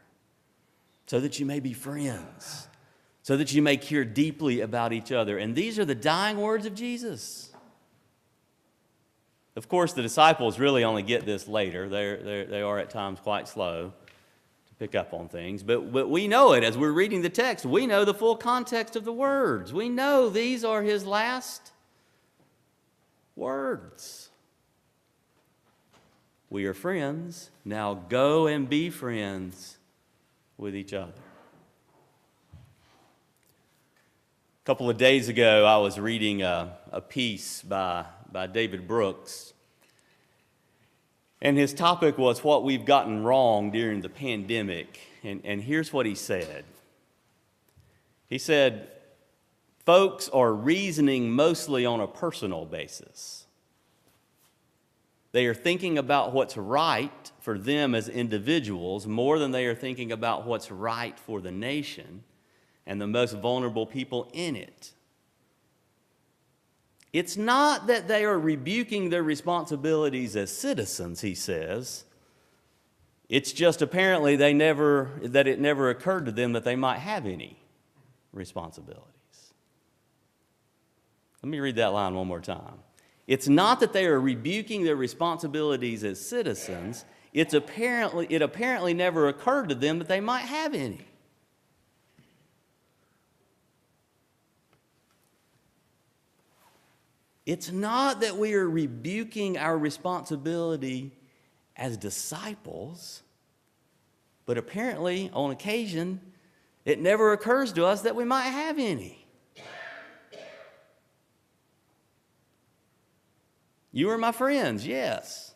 so 1.07 1.21
that 1.21 1.39
you 1.39 1.47
may 1.47 1.61
be 1.61 1.75
friends, 1.75 2.67
so 3.23 3.37
that 3.37 3.55
you 3.55 3.63
may 3.63 3.77
care 3.77 4.05
deeply 4.05 4.63
about 4.63 4.93
each 4.93 5.13
other. 5.13 5.39
And 5.39 5.55
these 5.55 5.79
are 5.79 5.85
the 5.85 5.95
dying 5.95 6.39
words 6.39 6.67
of 6.67 6.75
Jesus. 6.75 7.53
Of 9.57 9.71
course, 9.71 9.95
the 9.95 10.03
disciples 10.03 10.59
really 10.59 10.85
only 10.85 11.03
get 11.03 11.25
this 11.25 11.49
later. 11.49 11.89
They're, 11.89 12.19
they're, 12.19 12.45
they 12.45 12.61
are 12.61 12.79
at 12.79 12.91
times 12.91 13.19
quite 13.21 13.49
slow 13.49 13.95
to 14.69 14.75
pick 14.79 14.95
up 14.95 15.15
on 15.15 15.29
things. 15.29 15.63
But, 15.63 15.93
but 15.93 16.11
we 16.11 16.29
know 16.29 16.53
it 16.53 16.63
as 16.63 16.77
we're 16.77 16.93
reading 16.93 17.23
the 17.23 17.31
text. 17.31 17.65
We 17.65 17.87
know 17.87 18.05
the 18.05 18.13
full 18.13 18.37
context 18.37 18.97
of 18.97 19.07
the 19.07 19.15
words. 19.15 19.73
We 19.73 19.89
know 19.89 20.29
these 20.29 20.63
are 20.63 20.83
his 20.83 21.07
last 21.07 21.73
words. 23.35 24.29
We 26.51 26.67
are 26.67 26.75
friends. 26.75 27.51
Now 27.65 27.95
go 27.95 28.47
and 28.47 28.69
be 28.69 28.91
friends 28.91 29.79
with 30.59 30.77
each 30.77 30.93
other. 30.93 31.13
A 34.63 34.67
couple 34.67 34.91
of 34.91 34.99
days 34.99 35.29
ago, 35.29 35.65
I 35.65 35.79
was 35.79 35.99
reading 35.99 36.43
a, 36.43 36.77
a 36.93 37.01
piece 37.01 37.63
by, 37.63 38.05
by 38.37 38.47
David 38.47 38.87
Brooks. 38.87 39.55
And 41.41 41.57
his 41.57 41.73
topic 41.73 42.19
was 42.19 42.45
what 42.45 42.65
we've 42.65 42.85
gotten 42.85 43.25
wrong 43.25 43.71
during 43.71 44.03
the 44.03 44.11
pandemic. 44.11 45.01
And, 45.25 45.41
and 45.43 45.63
here's 45.63 45.91
what 45.91 46.05
he 46.05 46.15
said 46.15 46.67
He 48.29 48.37
said, 48.37 48.89
Folks 49.87 50.29
are 50.29 50.53
reasoning 50.53 51.31
mostly 51.31 51.87
on 51.87 52.01
a 52.01 52.07
personal 52.07 52.67
basis. 52.67 53.47
They 55.33 55.47
are 55.47 55.55
thinking 55.55 55.97
about 55.97 56.35
what's 56.35 56.59
right 56.59 57.33
for 57.41 57.57
them 57.57 57.95
as 57.95 58.07
individuals 58.07 59.07
more 59.07 59.39
than 59.39 59.51
they 59.51 59.65
are 59.65 59.75
thinking 59.75 60.13
about 60.13 60.45
what's 60.45 60.71
right 60.71 61.19
for 61.19 61.41
the 61.41 61.53
nation 61.53 62.23
and 62.85 63.01
the 63.01 63.07
most 63.07 63.33
vulnerable 63.33 63.87
people 63.87 64.29
in 64.35 64.57
it. 64.57 64.93
It's 67.17 67.39
not 67.39 67.87
that 67.87 68.09
they 68.09 68.27
are 68.27 68.39
rebuking 68.39 69.09
their 69.09 69.23
responsibilities 69.23 70.37
as 70.37 70.53
citizens, 70.53 71.23
he 71.23 71.35
says. 71.35 72.05
It's 73.31 73.53
just 73.53 73.81
apparently 73.81 74.37
they 74.37 74.53
never, 74.53 75.19
that 75.23 75.47
it 75.47 75.59
never 75.59 75.89
occurred 75.89 76.27
to 76.27 76.33
them 76.33 76.53
that 76.53 76.65
they 76.65 76.77
might 76.77 76.99
have 76.99 77.25
any 77.25 77.59
responsibilities. 78.35 79.55
Let 81.43 81.49
me 81.49 81.59
read 81.59 81.77
that 81.77 81.95
line 81.95 82.15
one 82.15 82.27
more 82.27 82.43
time. 82.43 82.81
It's 83.27 83.49
not 83.49 83.81
that 83.81 83.95
they 83.95 84.05
are 84.05 84.21
rebuking 84.21 84.85
their 84.85 84.95
responsibilities 84.95 86.05
as 86.05 86.21
citizens, 86.21 87.07
it's 87.33 87.55
apparently, 87.55 88.27
it 88.29 88.43
apparently 88.43 88.93
never 88.93 89.29
occurred 89.29 89.71
to 89.71 89.75
them 89.75 90.01
that 90.01 90.09
they 90.09 90.21
might 90.21 90.45
have 90.45 90.75
any. 90.75 91.07
It's 97.47 97.71
not 97.71 98.21
that 98.21 98.37
we 98.37 98.55
are 98.55 98.69
rebuking 98.69 99.57
our 99.57 99.79
responsibility 99.79 101.13
as 101.77 101.97
disciples, 101.97 103.23
but 104.45 104.59
apparently, 104.59 105.31
on 105.33 105.53
occasion, 105.53 106.21
it 106.85 107.01
never 107.01 107.33
occurs 107.33 107.73
to 107.75 107.87
us 107.87 108.03
that 108.03 108.17
we 108.17 108.25
might 108.25 108.49
have 108.49 108.79
any. 108.79 109.27
You 113.93 114.11
are 114.11 114.19
my 114.19 114.33
friends, 114.33 114.87
yes. 114.87 115.55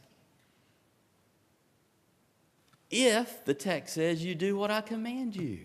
If 2.91 3.45
the 3.45 3.53
text 3.53 3.95
says 3.95 4.25
you 4.25 4.35
do 4.35 4.57
what 4.57 4.71
I 4.71 4.81
command 4.81 5.37
you. 5.37 5.61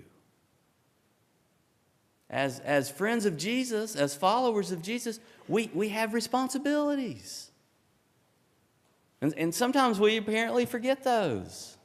As, 2.29 2.59
as 2.59 2.89
friends 2.89 3.25
of 3.25 3.37
Jesus, 3.37 3.95
as 3.95 4.13
followers 4.13 4.71
of 4.71 4.81
Jesus, 4.81 5.19
we, 5.47 5.69
we 5.73 5.89
have 5.89 6.13
responsibilities. 6.13 7.51
And, 9.21 9.33
and 9.37 9.53
sometimes 9.53 9.99
we 9.99 10.17
apparently 10.17 10.65
forget 10.65 11.03
those. 11.03 11.77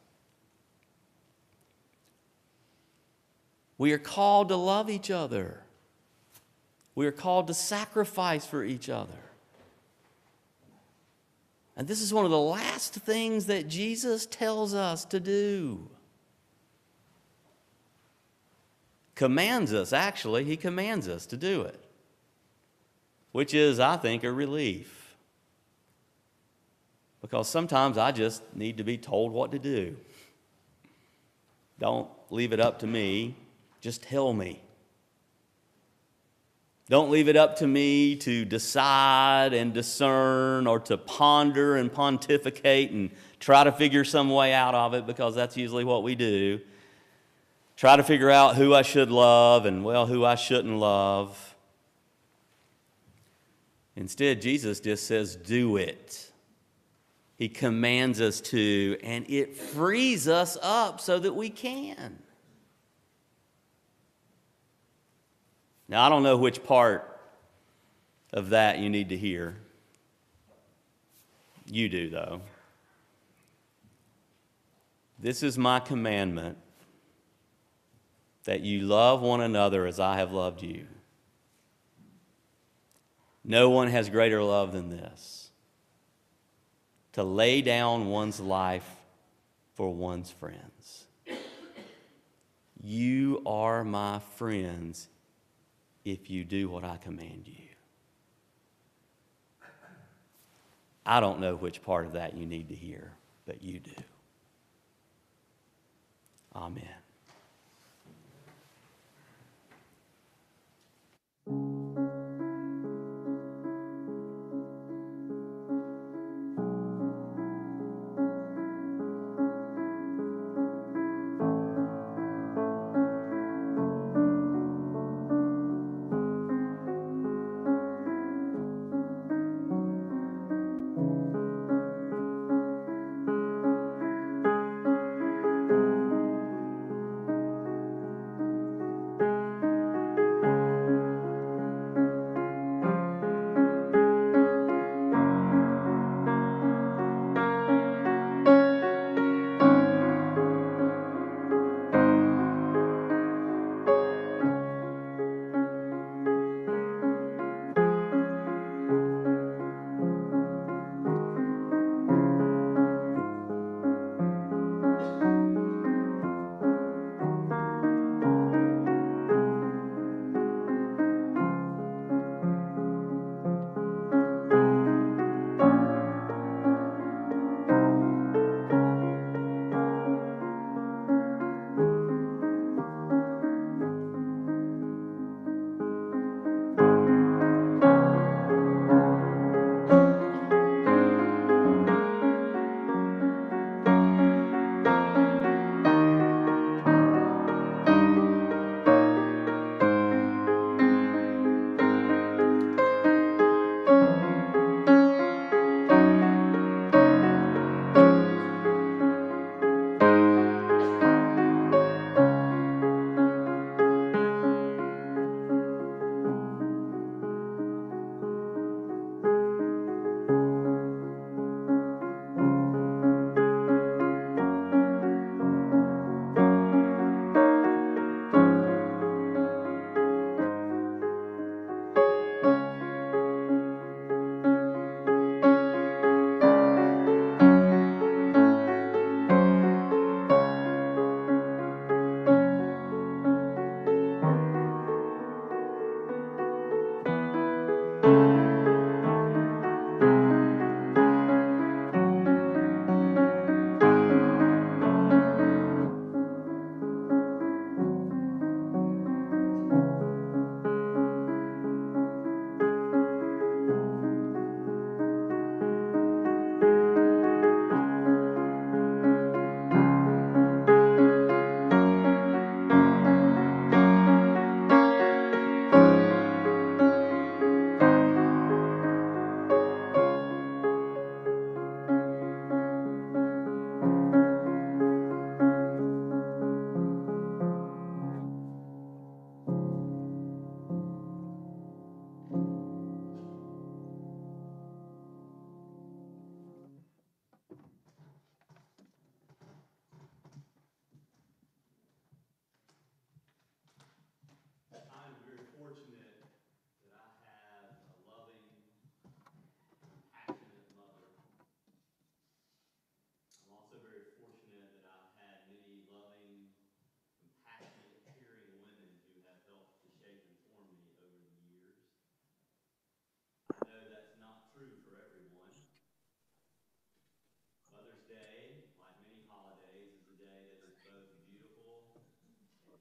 We 3.79 3.93
are 3.93 3.99
called 3.99 4.51
to 4.51 4.57
love 4.57 4.91
each 4.91 5.11
other. 5.11 5.63
We 6.95 7.07
are 7.07 7.13
called 7.13 7.47
to 7.47 7.55
sacrifice 7.55 8.45
for 8.45 8.63
each 8.63 8.91
other. 8.91 9.15
And 11.77 11.89
this 11.89 12.03
is 12.03 12.13
one 12.13 12.27
of 12.27 12.31
the 12.31 12.39
last 12.39 12.93
things 12.93 13.47
that 13.47 13.69
Jesus 13.69 14.27
tells 14.27 14.75
us 14.75 15.07
to 15.07 15.19
do. 15.19 15.89
Commands 19.15 19.73
us, 19.73 19.95
actually, 19.95 20.45
he 20.45 20.59
commands 20.59 21.09
us 21.09 21.25
to 21.27 21.39
do 21.39 21.63
it, 21.63 21.83
which 23.33 23.55
is, 23.55 23.79
I 23.81 23.97
think, 23.97 24.25
a 24.25 24.33
relief. 24.33 25.15
Because 27.21 27.49
sometimes 27.49 27.99
I 27.99 28.13
just 28.13 28.43
need 28.55 28.79
to 28.79 28.85
be 28.85 28.97
told 28.97 29.33
what 29.33 29.53
to 29.53 29.59
do. 29.59 29.97
Don't 31.79 32.09
leave 32.31 32.53
it 32.53 32.61
up 32.61 32.81
to 32.81 32.87
me, 32.87 33.37
just 33.81 34.03
tell 34.03 34.33
me. 34.33 34.63
Don't 36.91 37.11
leave 37.11 37.29
it 37.29 37.37
up 37.37 37.57
to 37.59 37.69
me 37.69 38.17
to 38.17 38.45
decide 38.45 39.55
and 39.55 39.73
discern 39.73 40.67
or 40.67 40.81
to 40.81 40.99
ponder 40.99 41.77
and 41.77 41.93
pontificate 41.93 42.91
and 42.91 43.13
try 43.39 43.63
to 43.63 43.71
figure 43.71 44.03
some 44.03 44.29
way 44.29 44.53
out 44.53 44.75
of 44.75 44.93
it 44.95 45.07
because 45.07 45.37
that's 45.37 45.57
usually 45.57 45.85
what 45.85 46.03
we 46.03 46.17
do. 46.17 46.61
Try 47.77 47.97
to 47.97 48.03
figure 48.03 48.29
out 48.29 48.57
who 48.57 48.75
I 48.75 48.83
should 48.83 49.11
love 49.11 49.67
and, 49.67 49.85
well, 49.85 50.07
who 50.07 50.25
I 50.25 50.35
shouldn't 50.35 50.79
love. 50.79 51.50
Instead, 54.01 54.41
Jesus 54.41 54.81
just 54.81 55.07
says, 55.07 55.37
do 55.37 55.77
it. 55.77 56.33
He 57.37 57.51
commands 57.51 58.19
us 58.19 58.41
to, 58.41 58.97
and 59.03 59.29
it 59.29 59.55
frees 59.55 60.27
us 60.27 60.57
up 60.63 61.03
so 61.03 61.19
that 61.19 61.35
we 61.35 61.51
can. 61.51 62.19
Now, 65.87 66.07
I 66.07 66.09
don't 66.09 66.23
know 66.23 66.39
which 66.39 66.65
part 66.65 67.21
of 68.33 68.51
that 68.51 68.79
you 68.79 68.89
need 68.89 69.11
to 69.11 69.19
hear. 69.19 69.59
You 71.67 71.91
do, 71.91 72.09
though. 72.09 72.41
This 75.19 75.43
is 75.43 75.59
my 75.59 75.79
commandment 75.79 76.57
that 78.45 78.61
you 78.63 78.81
love 78.81 79.21
one 79.21 79.43
another 79.43 79.85
as 79.85 80.01
I 80.01 80.17
have 80.17 80.33
loved 80.33 80.63
you. 80.63 80.87
No 83.45 83.71
one 83.71 83.89
has 83.89 84.11
greater 84.11 84.43
love 84.43 84.73
than 84.73 84.91
this 84.91 85.51
to 87.13 87.23
lay 87.25 87.63
down 87.63 88.07
one's 88.07 88.39
life 88.39 88.89
for 89.75 89.93
one's 89.93 90.31
friends. 90.31 91.07
You 92.83 93.43
are 93.45 93.85
my 93.85 94.21
friends 94.37 95.09
if 96.05 96.31
you 96.31 96.45
do 96.45 96.69
what 96.69 96.85
I 96.85 96.97
command 96.97 97.43
you. 97.47 97.55
I 101.05 101.21
don't 101.21 101.41
know 101.41 101.57
which 101.57 101.83
part 101.83 102.07
of 102.07 102.13
that 102.13 102.37
you 102.37 102.47
need 102.47 102.69
to 102.69 102.75
hear, 102.75 103.13
but 103.47 103.63
you 103.63 103.81
do. 103.81 103.91
Amen. 106.55 106.85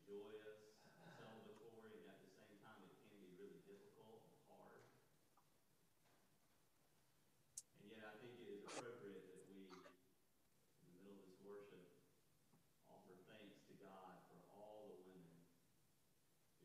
Joyous, 0.09 0.81
celebratory, 1.21 2.01
and 2.01 2.09
at 2.09 2.17
the 2.17 2.33
same 2.33 2.57
time, 2.65 2.81
it 2.81 2.97
can 2.97 3.13
be 3.21 3.29
really 3.37 3.61
difficult 3.69 4.25
and 4.25 4.33
hard. 4.49 4.81
And 7.77 7.93
yet, 7.93 8.09
I 8.09 8.17
think 8.17 8.33
it 8.41 8.49
is 8.49 8.65
appropriate 8.65 9.29
that 9.29 9.45
we, 9.53 9.69
in 9.69 10.89
the 10.89 10.97
middle 10.97 11.21
of 11.21 11.29
this 11.29 11.37
worship, 11.45 11.85
offer 12.89 13.21
thanks 13.29 13.61
to 13.69 13.77
God 13.77 14.17
for 14.33 14.41
all 14.49 14.89
the 14.89 14.97
women 15.05 15.45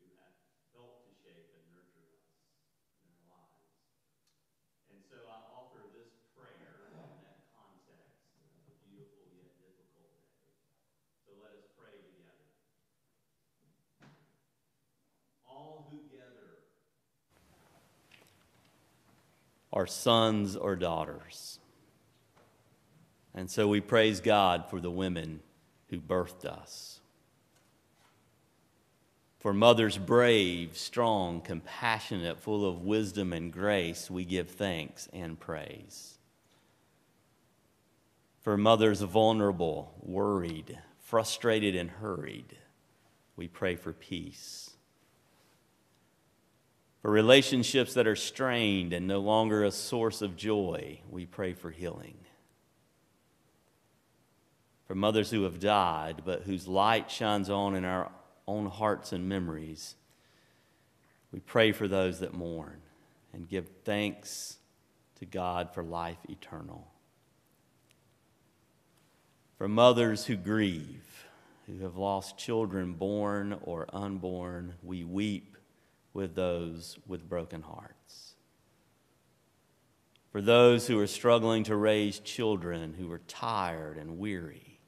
who 0.01 0.09
have 0.17 0.33
helped 0.73 1.05
to 1.05 1.13
shape 1.21 1.53
and 1.53 1.63
nurture 1.69 2.09
us 2.17 2.25
in 3.05 3.13
our 3.13 3.29
lives. 3.29 3.77
And 4.89 5.05
so 5.05 5.21
I 5.29 5.37
offer 5.53 5.85
this 5.93 6.09
prayer 6.33 6.89
in 6.89 6.97
that 7.29 7.45
context 7.53 8.25
of 8.41 8.73
a 8.73 8.75
beautiful 8.89 9.29
yet 9.37 9.53
difficult 9.61 9.85
day. 9.93 10.17
So 11.29 11.37
let 11.37 11.53
us 11.53 11.69
pray 11.77 11.93
together. 11.93 12.49
All 15.47 15.87
who 15.89 16.03
gather 16.11 16.67
are 19.75 19.85
sons 19.85 20.55
or 20.55 20.75
daughters. 20.75 21.59
And 23.35 23.51
so 23.51 23.67
we 23.67 23.81
praise 23.81 24.21
God 24.21 24.69
for 24.69 24.79
the 24.79 24.89
women 24.89 25.41
who 25.89 25.99
birthed 25.99 26.45
us. 26.45 27.01
For 29.39 29.53
mothers 29.53 29.97
brave, 29.97 30.75
strong, 30.75 31.41
compassionate, 31.41 32.39
full 32.39 32.67
of 32.67 32.81
wisdom 32.81 33.33
and 33.33 33.53
grace, 33.53 34.09
we 34.09 34.25
give 34.25 34.49
thanks 34.49 35.07
and 35.13 35.39
praise. 35.39 36.17
For 38.41 38.57
mothers 38.57 39.01
vulnerable, 39.01 39.93
worried, 40.01 40.79
frustrated, 40.99 41.75
and 41.75 41.91
hurried, 41.91 42.57
we 43.35 43.47
pray 43.47 43.75
for 43.75 43.93
peace. 43.93 44.74
For 47.05 47.11
relationships 47.11 47.93
that 47.93 48.07
are 48.07 48.15
strained 48.15 48.91
and 48.91 49.05
no 49.05 49.19
longer 49.19 49.63
a 49.63 49.69
source 49.69 50.23
of 50.23 50.35
joy, 50.35 51.01
we 51.07 51.27
pray 51.27 51.53
for 51.53 51.69
healing. 51.69 52.17
For 54.87 54.95
mothers 54.95 55.29
who 55.29 55.43
have 55.43 55.59
died, 55.59 56.23
but 56.25 56.41
whose 56.41 56.67
light 56.67 57.11
shines 57.11 57.47
on 57.47 57.75
in 57.75 57.85
our 57.85 58.11
own 58.47 58.65
hearts 58.65 59.13
and 59.13 59.29
memories, 59.29 59.93
we 61.31 61.39
pray 61.41 61.73
for 61.73 61.87
those 61.87 62.21
that 62.21 62.33
mourn 62.33 62.81
and 63.33 63.47
give 63.47 63.69
thanks 63.83 64.57
to 65.19 65.27
God 65.27 65.75
for 65.75 65.83
life 65.83 66.17
eternal. 66.27 66.87
For 69.59 69.67
mothers 69.67 70.25
who 70.25 70.37
grieve, 70.37 71.27
who 71.67 71.83
have 71.83 71.97
lost 71.97 72.39
children 72.39 72.93
born 72.93 73.59
or 73.61 73.85
unborn, 73.93 74.73
we 74.81 75.03
weep 75.03 75.54
with 76.15 76.33
those 76.33 76.97
with 77.05 77.29
broken 77.29 77.61
hearts. 77.61 78.33
For 80.31 80.41
those 80.41 80.87
who 80.87 80.99
are 80.99 81.07
struggling 81.07 81.63
to 81.65 81.75
raise 81.75 82.19
children 82.19 82.93
who 82.93 83.11
are 83.11 83.21
tired 83.27 83.97
and 83.97 84.17
weary, 84.17 84.79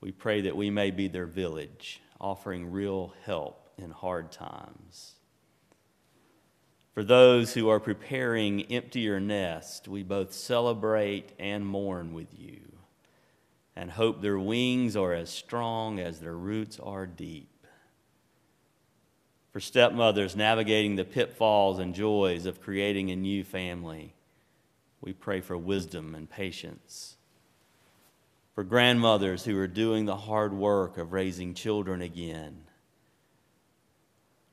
we 0.00 0.10
pray 0.10 0.40
that 0.40 0.56
we 0.56 0.70
may 0.70 0.90
be 0.90 1.08
their 1.08 1.26
village, 1.26 2.00
offering 2.20 2.70
real 2.70 3.14
help 3.24 3.70
in 3.78 3.90
hard 3.90 4.32
times. 4.32 5.14
For 6.94 7.04
those 7.04 7.54
who 7.54 7.68
are 7.68 7.80
preparing 7.80 8.62
emptier 8.72 9.20
nest, 9.20 9.88
we 9.88 10.02
both 10.02 10.32
celebrate 10.32 11.32
and 11.38 11.66
mourn 11.66 12.14
with 12.14 12.38
you 12.38 12.60
and 13.76 13.90
hope 13.90 14.20
their 14.20 14.38
wings 14.38 14.96
are 14.96 15.12
as 15.12 15.30
strong 15.30 15.98
as 15.98 16.20
their 16.20 16.36
roots 16.36 16.78
are 16.78 17.06
deep. 17.06 17.53
For 19.54 19.60
stepmothers 19.60 20.34
navigating 20.34 20.96
the 20.96 21.04
pitfalls 21.04 21.78
and 21.78 21.94
joys 21.94 22.44
of 22.44 22.60
creating 22.60 23.12
a 23.12 23.16
new 23.16 23.44
family, 23.44 24.12
we 25.00 25.12
pray 25.12 25.40
for 25.40 25.56
wisdom 25.56 26.16
and 26.16 26.28
patience. 26.28 27.14
For 28.56 28.64
grandmothers 28.64 29.44
who 29.44 29.56
are 29.60 29.68
doing 29.68 30.06
the 30.06 30.16
hard 30.16 30.52
work 30.52 30.98
of 30.98 31.12
raising 31.12 31.54
children 31.54 32.02
again, 32.02 32.64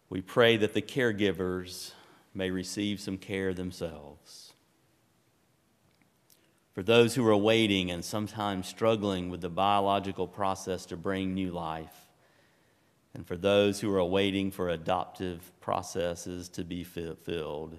we 0.07 0.21
pray 0.21 0.55
that 0.57 0.75
the 0.75 0.83
caregivers 0.83 1.93
may 2.35 2.51
receive 2.51 2.99
some 2.99 3.17
care 3.17 3.55
themselves. 3.55 4.53
For 6.75 6.83
those 6.83 7.15
who 7.15 7.27
are 7.27 7.35
waiting 7.35 7.89
and 7.89 8.05
sometimes 8.05 8.67
struggling 8.67 9.31
with 9.31 9.41
the 9.41 9.49
biological 9.49 10.27
process 10.27 10.85
to 10.85 10.95
bring 10.95 11.33
new 11.33 11.49
life, 11.49 12.05
and 13.13 13.27
for 13.27 13.35
those 13.35 13.79
who 13.79 13.93
are 13.93 14.03
waiting 14.03 14.51
for 14.51 14.69
adoptive 14.69 15.51
processes 15.59 16.47
to 16.49 16.63
be 16.63 16.83
fulfilled, 16.83 17.77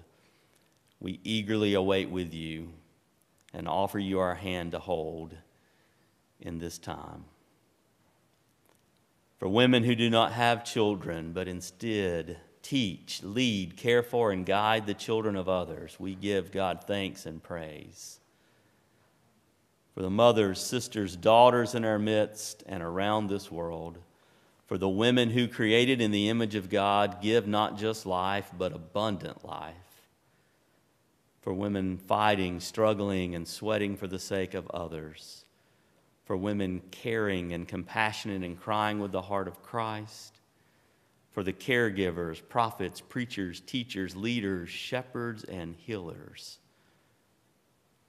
we 0.99 1.19
eagerly 1.23 1.73
await 1.73 2.09
with 2.09 2.33
you 2.33 2.69
and 3.53 3.67
offer 3.67 3.99
you 3.99 4.19
our 4.19 4.35
hand 4.35 4.71
to 4.71 4.79
hold 4.79 5.35
in 6.39 6.59
this 6.59 6.77
time. 6.77 7.25
For 9.39 9.47
women 9.49 9.83
who 9.83 9.95
do 9.95 10.09
not 10.09 10.31
have 10.33 10.63
children, 10.63 11.33
but 11.33 11.47
instead 11.47 12.37
teach, 12.61 13.21
lead, 13.23 13.75
care 13.75 14.01
for, 14.01 14.31
and 14.31 14.45
guide 14.45 14.85
the 14.85 14.93
children 14.93 15.35
of 15.35 15.49
others, 15.49 15.99
we 15.99 16.15
give 16.15 16.51
God 16.51 16.85
thanks 16.87 17.25
and 17.25 17.43
praise. 17.43 18.19
For 19.93 20.01
the 20.01 20.09
mothers, 20.09 20.59
sisters, 20.59 21.15
daughters 21.15 21.75
in 21.75 21.83
our 21.85 21.99
midst 21.99 22.63
and 22.65 22.81
around 22.81 23.27
this 23.27 23.51
world, 23.51 23.99
for 24.73 24.79
the 24.79 24.89
women 24.89 25.29
who 25.29 25.47
created 25.47 26.01
in 26.01 26.09
the 26.09 26.29
image 26.29 26.55
of 26.55 26.67
God 26.67 27.21
give 27.21 27.45
not 27.45 27.77
just 27.77 28.07
life, 28.07 28.49
but 28.57 28.73
abundant 28.73 29.45
life. 29.45 29.75
For 31.41 31.53
women 31.53 31.99
fighting, 31.99 32.59
struggling, 32.59 33.35
and 33.35 33.47
sweating 33.47 33.95
for 33.95 34.07
the 34.07 34.17
sake 34.17 34.55
of 34.55 34.67
others. 34.71 35.45
For 36.25 36.35
women 36.35 36.81
caring 36.89 37.53
and 37.53 37.67
compassionate 37.67 38.41
and 38.41 38.59
crying 38.59 38.97
with 38.97 39.11
the 39.11 39.21
heart 39.21 39.47
of 39.47 39.61
Christ. 39.61 40.39
For 41.33 41.43
the 41.43 41.53
caregivers, 41.53 42.41
prophets, 42.49 42.99
preachers, 42.99 43.59
teachers, 43.59 44.15
leaders, 44.15 44.71
shepherds, 44.71 45.43
and 45.43 45.75
healers. 45.75 46.57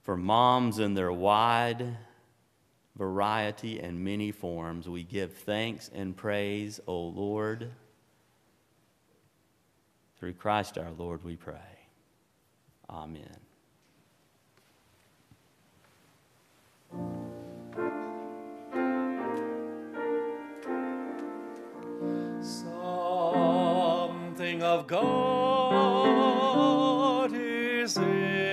For 0.01 0.17
moms 0.17 0.79
and 0.79 0.97
their 0.97 1.13
wide 1.13 1.99
variety 2.97 3.81
and 3.81 4.05
many 4.05 4.31
forms, 4.31 4.89
we 4.89 5.03
give 5.03 5.33
thanks 5.33 5.91
and 5.95 6.17
praise, 6.17 6.81
O 6.87 6.97
Lord. 6.97 7.71
Through 10.19 10.35
Christ 10.35 10.79
our 10.79 10.93
Lord, 10.93 11.25
we 11.25 11.37
pray. 11.37 11.57
Amen. 12.89 13.37
Something 22.41 23.83
of 24.63 24.87
God 24.87 25.03
is 27.33 27.97
in 27.97 28.44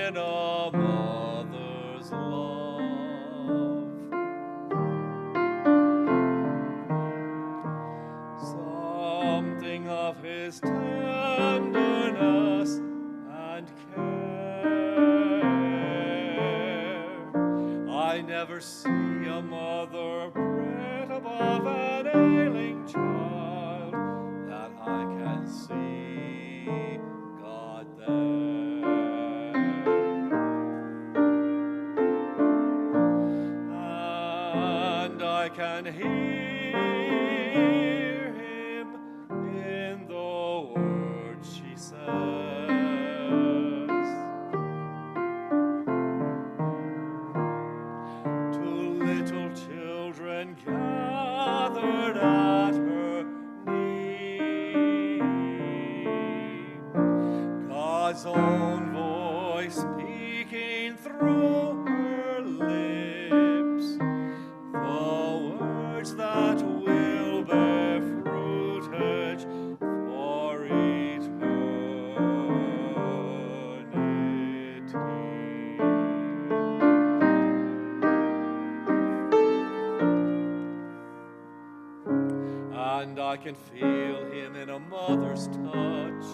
can 83.42 83.54
feel 83.56 84.24
him 84.30 84.54
in 84.54 84.70
a 84.70 84.78
mother's 84.78 85.48
touch. 85.48 86.24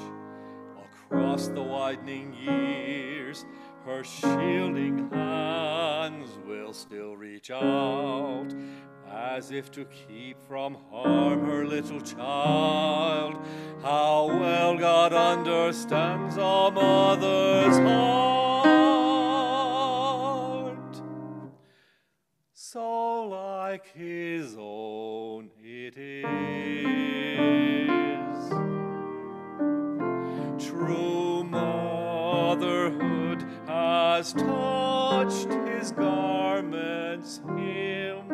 Across 1.11 1.49
the 1.49 1.63
widening 1.63 2.35
years, 2.35 3.47
her 3.87 4.05
shielding 4.05 5.09
hands 5.11 6.29
will 6.47 6.75
still 6.75 7.17
reach 7.17 7.51
out 7.51 8.49
as 9.11 9.51
if 9.53 9.71
to 9.71 9.87
keep 9.87 10.39
from 10.47 10.77
harm 10.91 11.47
her 11.47 11.67
little 11.67 12.03
child. 12.03 13.39
How 13.83 14.27
well 14.27 14.77
God 14.77 15.15
understands 15.15 16.37
a 16.37 16.71
mother's 16.71 17.79
heart. 17.79 18.29
So 22.53 23.29
like 23.29 23.87
his 23.95 24.57
own 24.59 24.68
has 34.29 34.43
touched 34.43 35.53
his 35.69 35.93
garments 35.93 37.41
him 37.57 38.27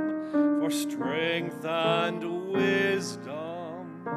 for 0.60 0.70
strength 0.70 1.62
and 1.64 2.52
wisdom, 2.52 4.08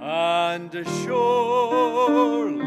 and 0.00 0.70
surely, 1.02 2.60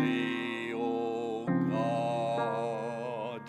O 0.73 1.45
God, 1.69 3.41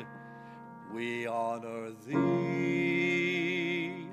we 0.94 1.26
honor 1.26 1.90
thee. 2.06 4.06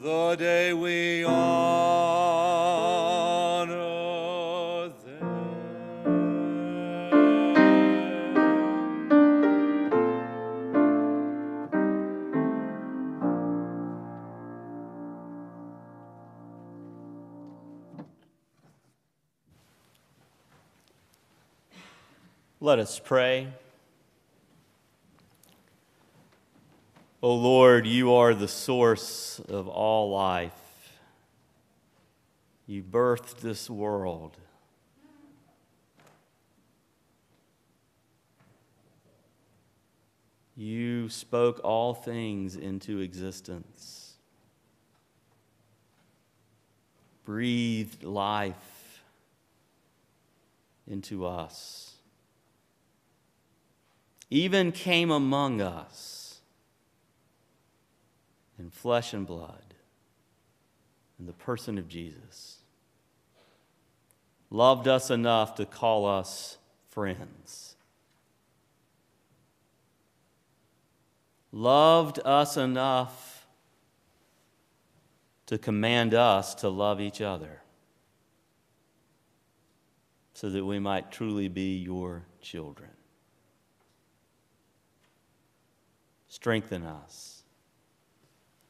The 0.00 0.36
day 0.36 0.72
we 0.72 1.24
honor 1.24 1.95
Let 22.66 22.80
us 22.80 22.98
pray. 22.98 23.46
O 27.22 27.32
Lord, 27.32 27.86
you 27.86 28.12
are 28.12 28.34
the 28.34 28.48
source 28.48 29.40
of 29.48 29.68
all 29.68 30.10
life. 30.10 30.98
You 32.66 32.82
birthed 32.82 33.36
this 33.36 33.70
world. 33.70 34.36
You 40.56 41.08
spoke 41.08 41.60
all 41.62 41.94
things 41.94 42.56
into 42.56 42.98
existence, 42.98 44.14
breathed 47.24 48.02
life 48.02 49.04
into 50.88 51.24
us 51.24 51.95
even 54.30 54.72
came 54.72 55.10
among 55.10 55.60
us 55.60 56.40
in 58.58 58.70
flesh 58.70 59.12
and 59.12 59.26
blood 59.26 59.74
in 61.18 61.26
the 61.26 61.32
person 61.32 61.78
of 61.78 61.88
Jesus. 61.88 62.58
Loved 64.50 64.88
us 64.88 65.10
enough 65.10 65.54
to 65.56 65.66
call 65.66 66.06
us 66.06 66.58
friends. 66.90 67.74
Loved 71.52 72.18
us 72.24 72.56
enough 72.56 73.46
to 75.46 75.58
command 75.58 76.12
us 76.12 76.54
to 76.56 76.68
love 76.68 77.00
each 77.00 77.20
other 77.20 77.62
so 80.34 80.50
that 80.50 80.64
we 80.64 80.78
might 80.78 81.10
truly 81.10 81.48
be 81.48 81.76
your 81.78 82.24
children. 82.42 82.90
Strengthen 86.36 86.84
us, 86.84 87.44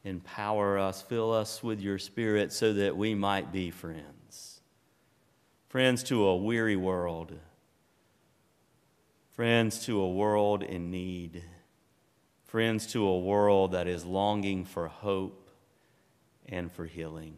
empower 0.05 0.79
us, 0.79 1.01
fill 1.01 1.33
us 1.33 1.61
with 1.61 1.81
your 1.81 1.99
spirit 1.99 2.53
so 2.53 2.71
that 2.71 2.95
we 2.95 3.13
might 3.13 3.51
be 3.51 3.71
friends. 3.71 4.61
Friends 5.67 6.01
to 6.03 6.23
a 6.27 6.37
weary 6.37 6.77
world, 6.77 7.33
friends 9.33 9.85
to 9.85 9.99
a 9.99 10.09
world 10.09 10.63
in 10.63 10.89
need, 10.89 11.43
friends 12.45 12.87
to 12.93 13.05
a 13.05 13.19
world 13.19 13.73
that 13.73 13.85
is 13.85 14.05
longing 14.05 14.63
for 14.63 14.87
hope 14.87 15.49
and 16.45 16.71
for 16.71 16.85
healing. 16.85 17.35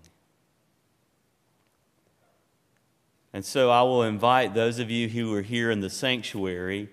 And 3.34 3.44
so 3.44 3.72
I 3.72 3.82
will 3.82 4.04
invite 4.04 4.54
those 4.54 4.78
of 4.78 4.92
you 4.92 5.10
who 5.10 5.34
are 5.34 5.42
here 5.42 5.72
in 5.72 5.80
the 5.80 5.90
sanctuary 5.90 6.90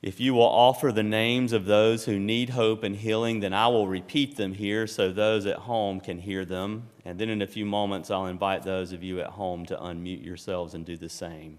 if 0.00 0.20
you 0.20 0.32
will 0.34 0.42
offer 0.42 0.92
the 0.92 1.02
names 1.02 1.52
of 1.52 1.64
those 1.64 2.04
who 2.04 2.20
need 2.20 2.50
hope 2.50 2.84
and 2.84 2.94
healing, 2.94 3.40
then 3.40 3.52
I 3.52 3.66
will 3.66 3.88
repeat 3.88 4.36
them 4.36 4.54
here 4.54 4.86
so 4.86 5.10
those 5.10 5.44
at 5.44 5.56
home 5.56 6.00
can 6.00 6.18
hear 6.18 6.44
them. 6.44 6.88
And 7.04 7.18
then 7.18 7.28
in 7.28 7.42
a 7.42 7.48
few 7.48 7.66
moments, 7.66 8.10
I'll 8.10 8.26
invite 8.26 8.62
those 8.62 8.92
of 8.92 9.02
you 9.02 9.20
at 9.20 9.30
home 9.30 9.66
to 9.66 9.76
unmute 9.76 10.24
yourselves 10.24 10.74
and 10.74 10.84
do 10.84 10.96
the 10.96 11.08
same. 11.08 11.58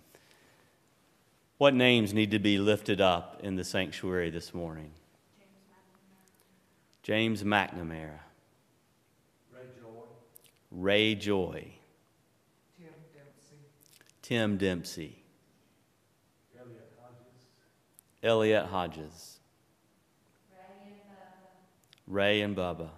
What 1.57 1.73
names 1.73 2.13
need 2.13 2.31
to 2.31 2.39
be 2.39 2.57
lifted 2.57 3.01
up 3.01 3.41
in 3.43 3.57
the 3.57 3.65
sanctuary 3.65 4.29
this 4.29 4.53
morning? 4.53 4.91
James 7.03 7.43
McNamara. 7.43 8.19
Ray 9.51 9.65
Joy. 9.81 10.05
Ray 10.71 11.15
Joy. 11.15 11.73
Tim 12.77 12.87
Dempsey. 13.13 13.57
Tim 14.21 14.57
Dempsey. 14.57 15.18
Elliot 18.21 18.65
Hodges. 18.65 19.39
Ray 22.07 22.41
and 22.41 22.55
Bubba. 22.55 22.89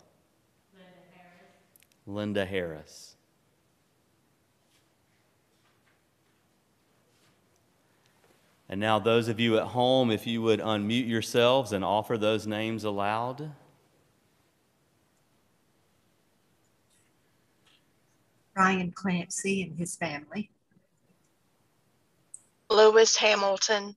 Linda 0.74 1.02
Harris. 1.14 2.08
Linda 2.08 2.46
Harris. 2.46 3.16
And 8.70 8.80
now, 8.80 9.00
those 9.00 9.28
of 9.28 9.38
you 9.38 9.58
at 9.58 9.66
home, 9.66 10.12
if 10.12 10.26
you 10.26 10.42
would 10.44 10.62
unmute 10.62 11.08
yourselves 11.08 11.74
and 11.74 11.84
offer 11.84 12.18
those 12.18 12.48
names 12.48 12.86
aloud. 12.86 13.52
Ryan 18.56 18.92
Clancy 18.92 19.64
and 19.64 19.78
his 19.78 19.98
family. 19.98 20.50
Lewis 22.70 23.18
Hamilton. 23.18 23.96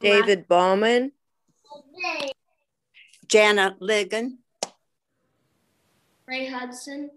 David 0.00 0.46
Bauman, 0.48 1.12
Janet 3.28 3.80
Ligon, 3.80 4.38
Ray 6.26 6.46
Hudson. 6.46 7.10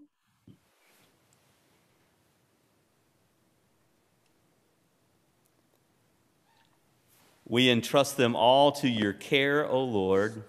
We 7.45 7.71
entrust 7.71 8.15
them 8.15 8.35
all 8.35 8.71
to 8.73 8.87
your 8.87 9.11
care, 9.11 9.67
O 9.67 9.83
Lord, 9.83 10.43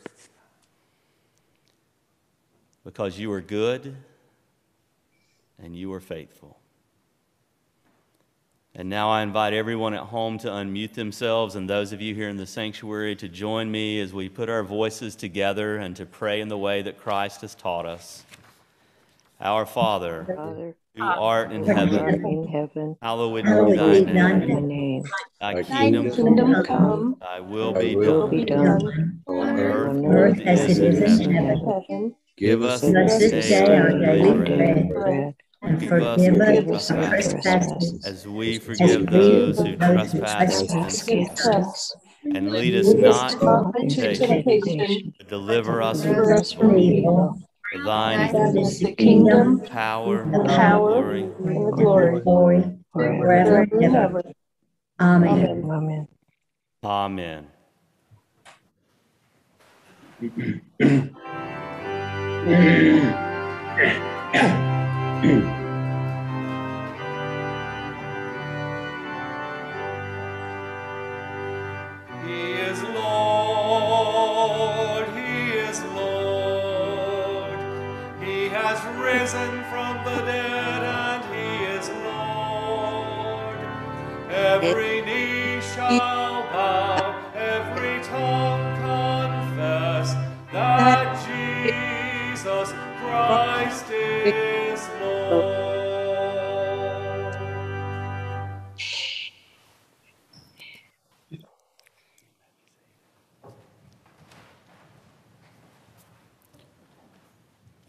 because 2.85 3.19
you 3.19 3.33
are 3.33 3.41
good 3.41 3.97
and 5.59 5.75
you 5.75 5.91
are 5.95 6.01
faithful. 6.01 6.60
And 8.75 8.89
now 8.89 9.11
I 9.11 9.23
invite 9.23 9.53
everyone 9.53 9.95
at 9.95 10.01
home 10.05 10.39
to 10.39 10.49
unmute 10.49 10.95
themselves 10.95 11.57
and 11.57 11.69
those 11.69 11.93
of 11.93 12.01
you 12.01 12.15
here 12.15 12.29
in 12.29 12.37
the 12.37 12.47
sanctuary 12.47 13.17
to 13.17 13.29
join 13.29 13.71
me 13.71 14.01
as 14.01 14.13
we 14.13 14.29
put 14.29 14.49
our 14.49 14.63
voices 14.63 15.17
together 15.17 15.77
and 15.77 15.97
to 15.97 16.07
pray 16.07 16.41
in 16.41 16.49
the 16.49 16.57
way 16.59 16.81
that 16.83 16.97
Christ 16.97 17.41
has 17.41 17.55
taught 17.55 17.85
us. 17.85 18.25
Our 19.41 19.67
Father, 19.67 20.29
Father, 20.37 20.77
who 20.95 21.03
art 21.03 21.51
in 21.51 21.65
heaven, 21.65 22.25
in 22.25 22.47
heaven, 22.47 22.97
hallowed 23.03 23.35
be 23.35 23.43
thy 23.43 24.01
name. 24.01 24.07
thy 24.15 24.33
thy 24.39 24.39
name. 24.39 24.69
name, 24.69 25.03
Thy 25.41 25.55
Thy 25.55 25.63
kingdom 25.63 26.11
kingdom 26.11 26.63
come, 26.63 27.17
thy 27.21 27.41
will 27.41 27.73
be 27.73 27.97
will 27.97 28.29
done 28.29 28.31
be 28.31 28.45
done 28.45 29.23
on 29.27 29.59
on 29.59 29.59
earth 29.59 29.97
earth 30.05 30.41
as 30.41 30.61
as 30.61 30.79
it 30.79 30.79
it 30.79 30.95
is 30.95 31.01
is 31.01 31.21
in 31.21 31.21
in 31.21 31.33
heaven. 31.33 31.61
heaven, 31.67 32.17
Give 32.37 32.63
us 32.63 32.81
Give 32.81 32.97
us 32.97 33.19
this 33.19 33.31
this 33.31 33.49
day 33.49 33.67
day 33.67 33.77
our 33.77 33.93
our 33.93 33.93
daily 33.93 34.33
daily 34.33 34.35
bread, 34.35 34.89
bread, 34.89 34.89
bread, 34.93 35.35
and 35.35 35.35
Forgive 35.63 35.93
us 35.93 36.25
forgive 36.25 36.69
our 36.69 36.75
us 36.75 36.91
our 36.91 37.07
trespasses, 37.09 37.43
trespasses, 37.43 38.07
as 38.07 38.27
we 38.27 38.59
forgive 38.59 39.11
those 39.11 39.59
who 39.59 39.65
forgive 39.65 39.79
those 39.79 40.13
who 40.13 40.19
trespass 40.21 40.39
trespass 40.39 41.03
against 41.03 41.09
against 41.09 41.47
us. 41.47 41.47
us. 41.47 41.97
And 42.35 42.53
lead 42.53 42.75
us 42.75 42.95
not 42.95 43.43
not 43.43 43.77
into 43.77 44.09
into 44.09 44.17
temptation, 44.17 44.79
temptation, 44.79 45.15
but 45.19 45.29
deliver 45.29 45.83
us 45.83 46.03
from 46.53 46.79
evil. 46.79 46.79
evil. 46.79 47.39
For 47.73 47.79
thine 47.79 48.33
Thine 48.33 48.57
is 48.57 48.81
the 48.81 48.95
kingdom, 48.95 49.61
power, 49.67 50.25
the 50.33 50.45
power, 50.45 51.03
glory. 51.03 51.23
and 51.23 51.67
the 51.67 51.73
glory, 51.73 52.21
Glory 52.23 52.79
forever 52.93 53.67
and 53.71 53.97
ever. 53.97 54.23
Amen. 54.99 56.09
Amen. 56.83 56.83
Amen. 56.83 57.49
He 60.21 60.61
is 65.23 65.45
Lord, 72.85 75.07
He 75.09 75.51
is 75.59 75.83
Lord. 75.83 77.59
He 78.23 78.49
has 78.49 78.83
risen 78.97 79.63
from 79.65 80.03
the 80.05 80.23
dead 80.25 80.83
and 80.83 81.23
He 81.35 81.65
is 81.67 81.91
Lord. 81.91 83.59
Every 84.31 85.03
knee 85.03 85.61
shall 85.75 85.99
bow, 86.51 87.31
every 87.35 88.03
tongue 88.05 88.77
confess 88.81 90.15
that 90.51 91.27
Jesus 92.43 92.73
Christ 93.03 93.91
is 93.91 94.60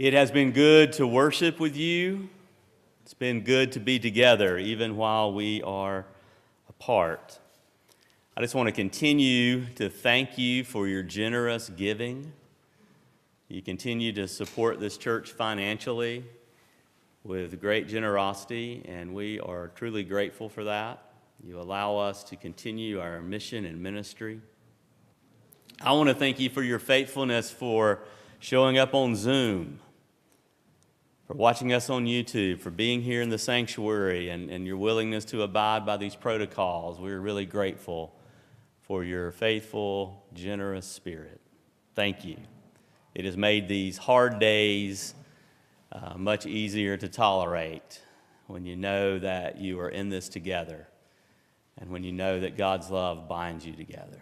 It 0.03 0.13
has 0.13 0.31
been 0.31 0.51
good 0.51 0.93
to 0.93 1.05
worship 1.05 1.59
with 1.59 1.77
you. 1.77 2.27
It's 3.03 3.13
been 3.13 3.41
good 3.41 3.71
to 3.73 3.79
be 3.79 3.99
together, 3.99 4.57
even 4.57 4.97
while 4.97 5.31
we 5.31 5.61
are 5.61 6.07
apart. 6.67 7.37
I 8.35 8.41
just 8.41 8.55
want 8.55 8.65
to 8.65 8.71
continue 8.71 9.67
to 9.75 9.89
thank 9.89 10.39
you 10.39 10.63
for 10.63 10.87
your 10.87 11.03
generous 11.03 11.69
giving. 11.69 12.33
You 13.47 13.61
continue 13.61 14.11
to 14.13 14.27
support 14.27 14.79
this 14.79 14.97
church 14.97 15.33
financially 15.33 16.25
with 17.23 17.61
great 17.61 17.87
generosity, 17.87 18.83
and 18.87 19.13
we 19.13 19.39
are 19.39 19.67
truly 19.75 20.03
grateful 20.03 20.49
for 20.49 20.63
that. 20.63 21.11
You 21.43 21.59
allow 21.59 21.97
us 21.97 22.23
to 22.23 22.35
continue 22.35 22.99
our 22.99 23.21
mission 23.21 23.65
and 23.65 23.79
ministry. 23.79 24.41
I 25.79 25.91
want 25.91 26.09
to 26.09 26.15
thank 26.15 26.39
you 26.39 26.49
for 26.49 26.63
your 26.63 26.79
faithfulness 26.79 27.51
for 27.51 27.99
showing 28.39 28.79
up 28.79 28.95
on 28.95 29.15
Zoom, 29.15 29.79
for 31.31 31.37
watching 31.37 31.71
us 31.71 31.89
on 31.89 32.05
YouTube, 32.05 32.59
for 32.59 32.71
being 32.71 33.01
here 33.01 33.21
in 33.21 33.29
the 33.29 33.37
sanctuary, 33.37 34.27
and, 34.27 34.49
and 34.49 34.67
your 34.67 34.75
willingness 34.75 35.23
to 35.23 35.43
abide 35.43 35.85
by 35.85 35.95
these 35.95 36.13
protocols. 36.13 36.99
We're 36.99 37.21
really 37.21 37.45
grateful 37.45 38.13
for 38.81 39.05
your 39.05 39.31
faithful, 39.31 40.25
generous 40.33 40.85
spirit. 40.85 41.39
Thank 41.95 42.25
you. 42.25 42.35
It 43.15 43.23
has 43.23 43.37
made 43.37 43.69
these 43.69 43.97
hard 43.97 44.39
days 44.39 45.15
uh, 45.93 46.15
much 46.17 46.45
easier 46.45 46.97
to 46.97 47.07
tolerate 47.07 48.01
when 48.47 48.65
you 48.65 48.75
know 48.75 49.17
that 49.17 49.57
you 49.57 49.79
are 49.79 49.89
in 49.89 50.09
this 50.09 50.27
together 50.27 50.85
and 51.77 51.89
when 51.91 52.03
you 52.03 52.11
know 52.11 52.41
that 52.41 52.57
God's 52.57 52.89
love 52.89 53.29
binds 53.29 53.65
you 53.65 53.71
together. 53.71 54.21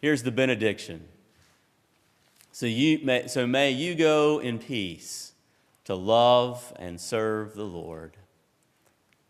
Here's 0.00 0.22
the 0.22 0.32
benediction. 0.32 1.06
So, 2.58 2.66
you 2.66 2.98
may, 3.04 3.28
so 3.28 3.46
may 3.46 3.70
you 3.70 3.94
go 3.94 4.40
in 4.40 4.58
peace 4.58 5.30
to 5.84 5.94
love 5.94 6.72
and 6.74 7.00
serve 7.00 7.54
the 7.54 7.62
Lord. 7.62 8.16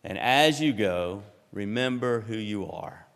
And 0.02 0.18
as 0.18 0.62
you 0.62 0.72
go, 0.72 1.24
remember 1.52 2.22
who 2.22 2.38
you 2.38 2.70
are. 2.70 3.06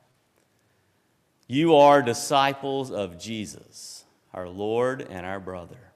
You 1.46 1.76
are 1.76 2.02
disciples 2.02 2.90
of 2.90 3.18
Jesus, 3.18 4.04
our 4.34 4.50
Lord 4.50 5.00
and 5.08 5.24
our 5.24 5.40
brother, 5.40 5.92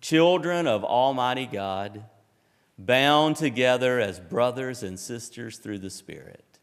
children 0.00 0.66
of 0.66 0.82
Almighty 0.82 1.44
God, 1.44 2.02
bound 2.78 3.36
together 3.36 4.00
as 4.00 4.18
brothers 4.18 4.82
and 4.82 4.98
sisters 4.98 5.58
through 5.58 5.80
the 5.80 5.90
Spirit. 5.90 6.60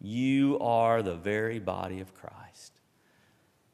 You 0.00 0.56
are 0.60 1.02
the 1.02 1.16
very 1.16 1.58
body 1.58 1.98
of 1.98 2.14
Christ. 2.14 2.78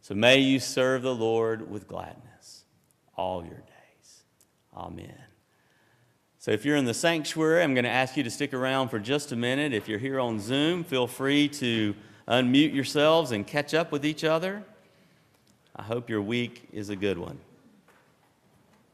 So 0.01 0.15
may 0.15 0.39
you 0.39 0.59
serve 0.59 1.03
the 1.03 1.15
Lord 1.15 1.71
with 1.71 1.87
gladness 1.87 2.28
all 3.19 3.45
your 3.45 3.59
days. 3.59 4.23
Amen. 4.75 5.19
So 6.39 6.53
if 6.53 6.65
you're 6.65 6.77
in 6.77 6.85
the 6.85 6.95
sanctuary, 6.95 7.63
I'm 7.63 7.75
going 7.75 7.85
to 7.85 7.91
ask 7.91 8.17
you 8.17 8.23
to 8.23 8.31
stick 8.31 8.55
around 8.55 8.89
for 8.89 9.01
just 9.01 9.33
a 9.33 9.37
minute. 9.37 9.75
If 9.75 9.89
you're 9.89 9.99
here 9.99 10.21
on 10.21 10.39
Zoom, 10.39 10.85
feel 10.85 11.09
free 11.09 11.49
to 11.49 11.95
unmute 12.29 12.73
yourselves 12.73 13.33
and 13.33 13.45
catch 13.47 13.75
up 13.75 13.91
with 13.91 14.07
each 14.07 14.23
other. 14.23 14.63
I 15.75 15.83
hope 15.83 16.09
your 16.09 16.23
week 16.23 16.69
is 16.73 16.91
a 16.91 16.97
good 16.97 17.19
one. 17.19 17.39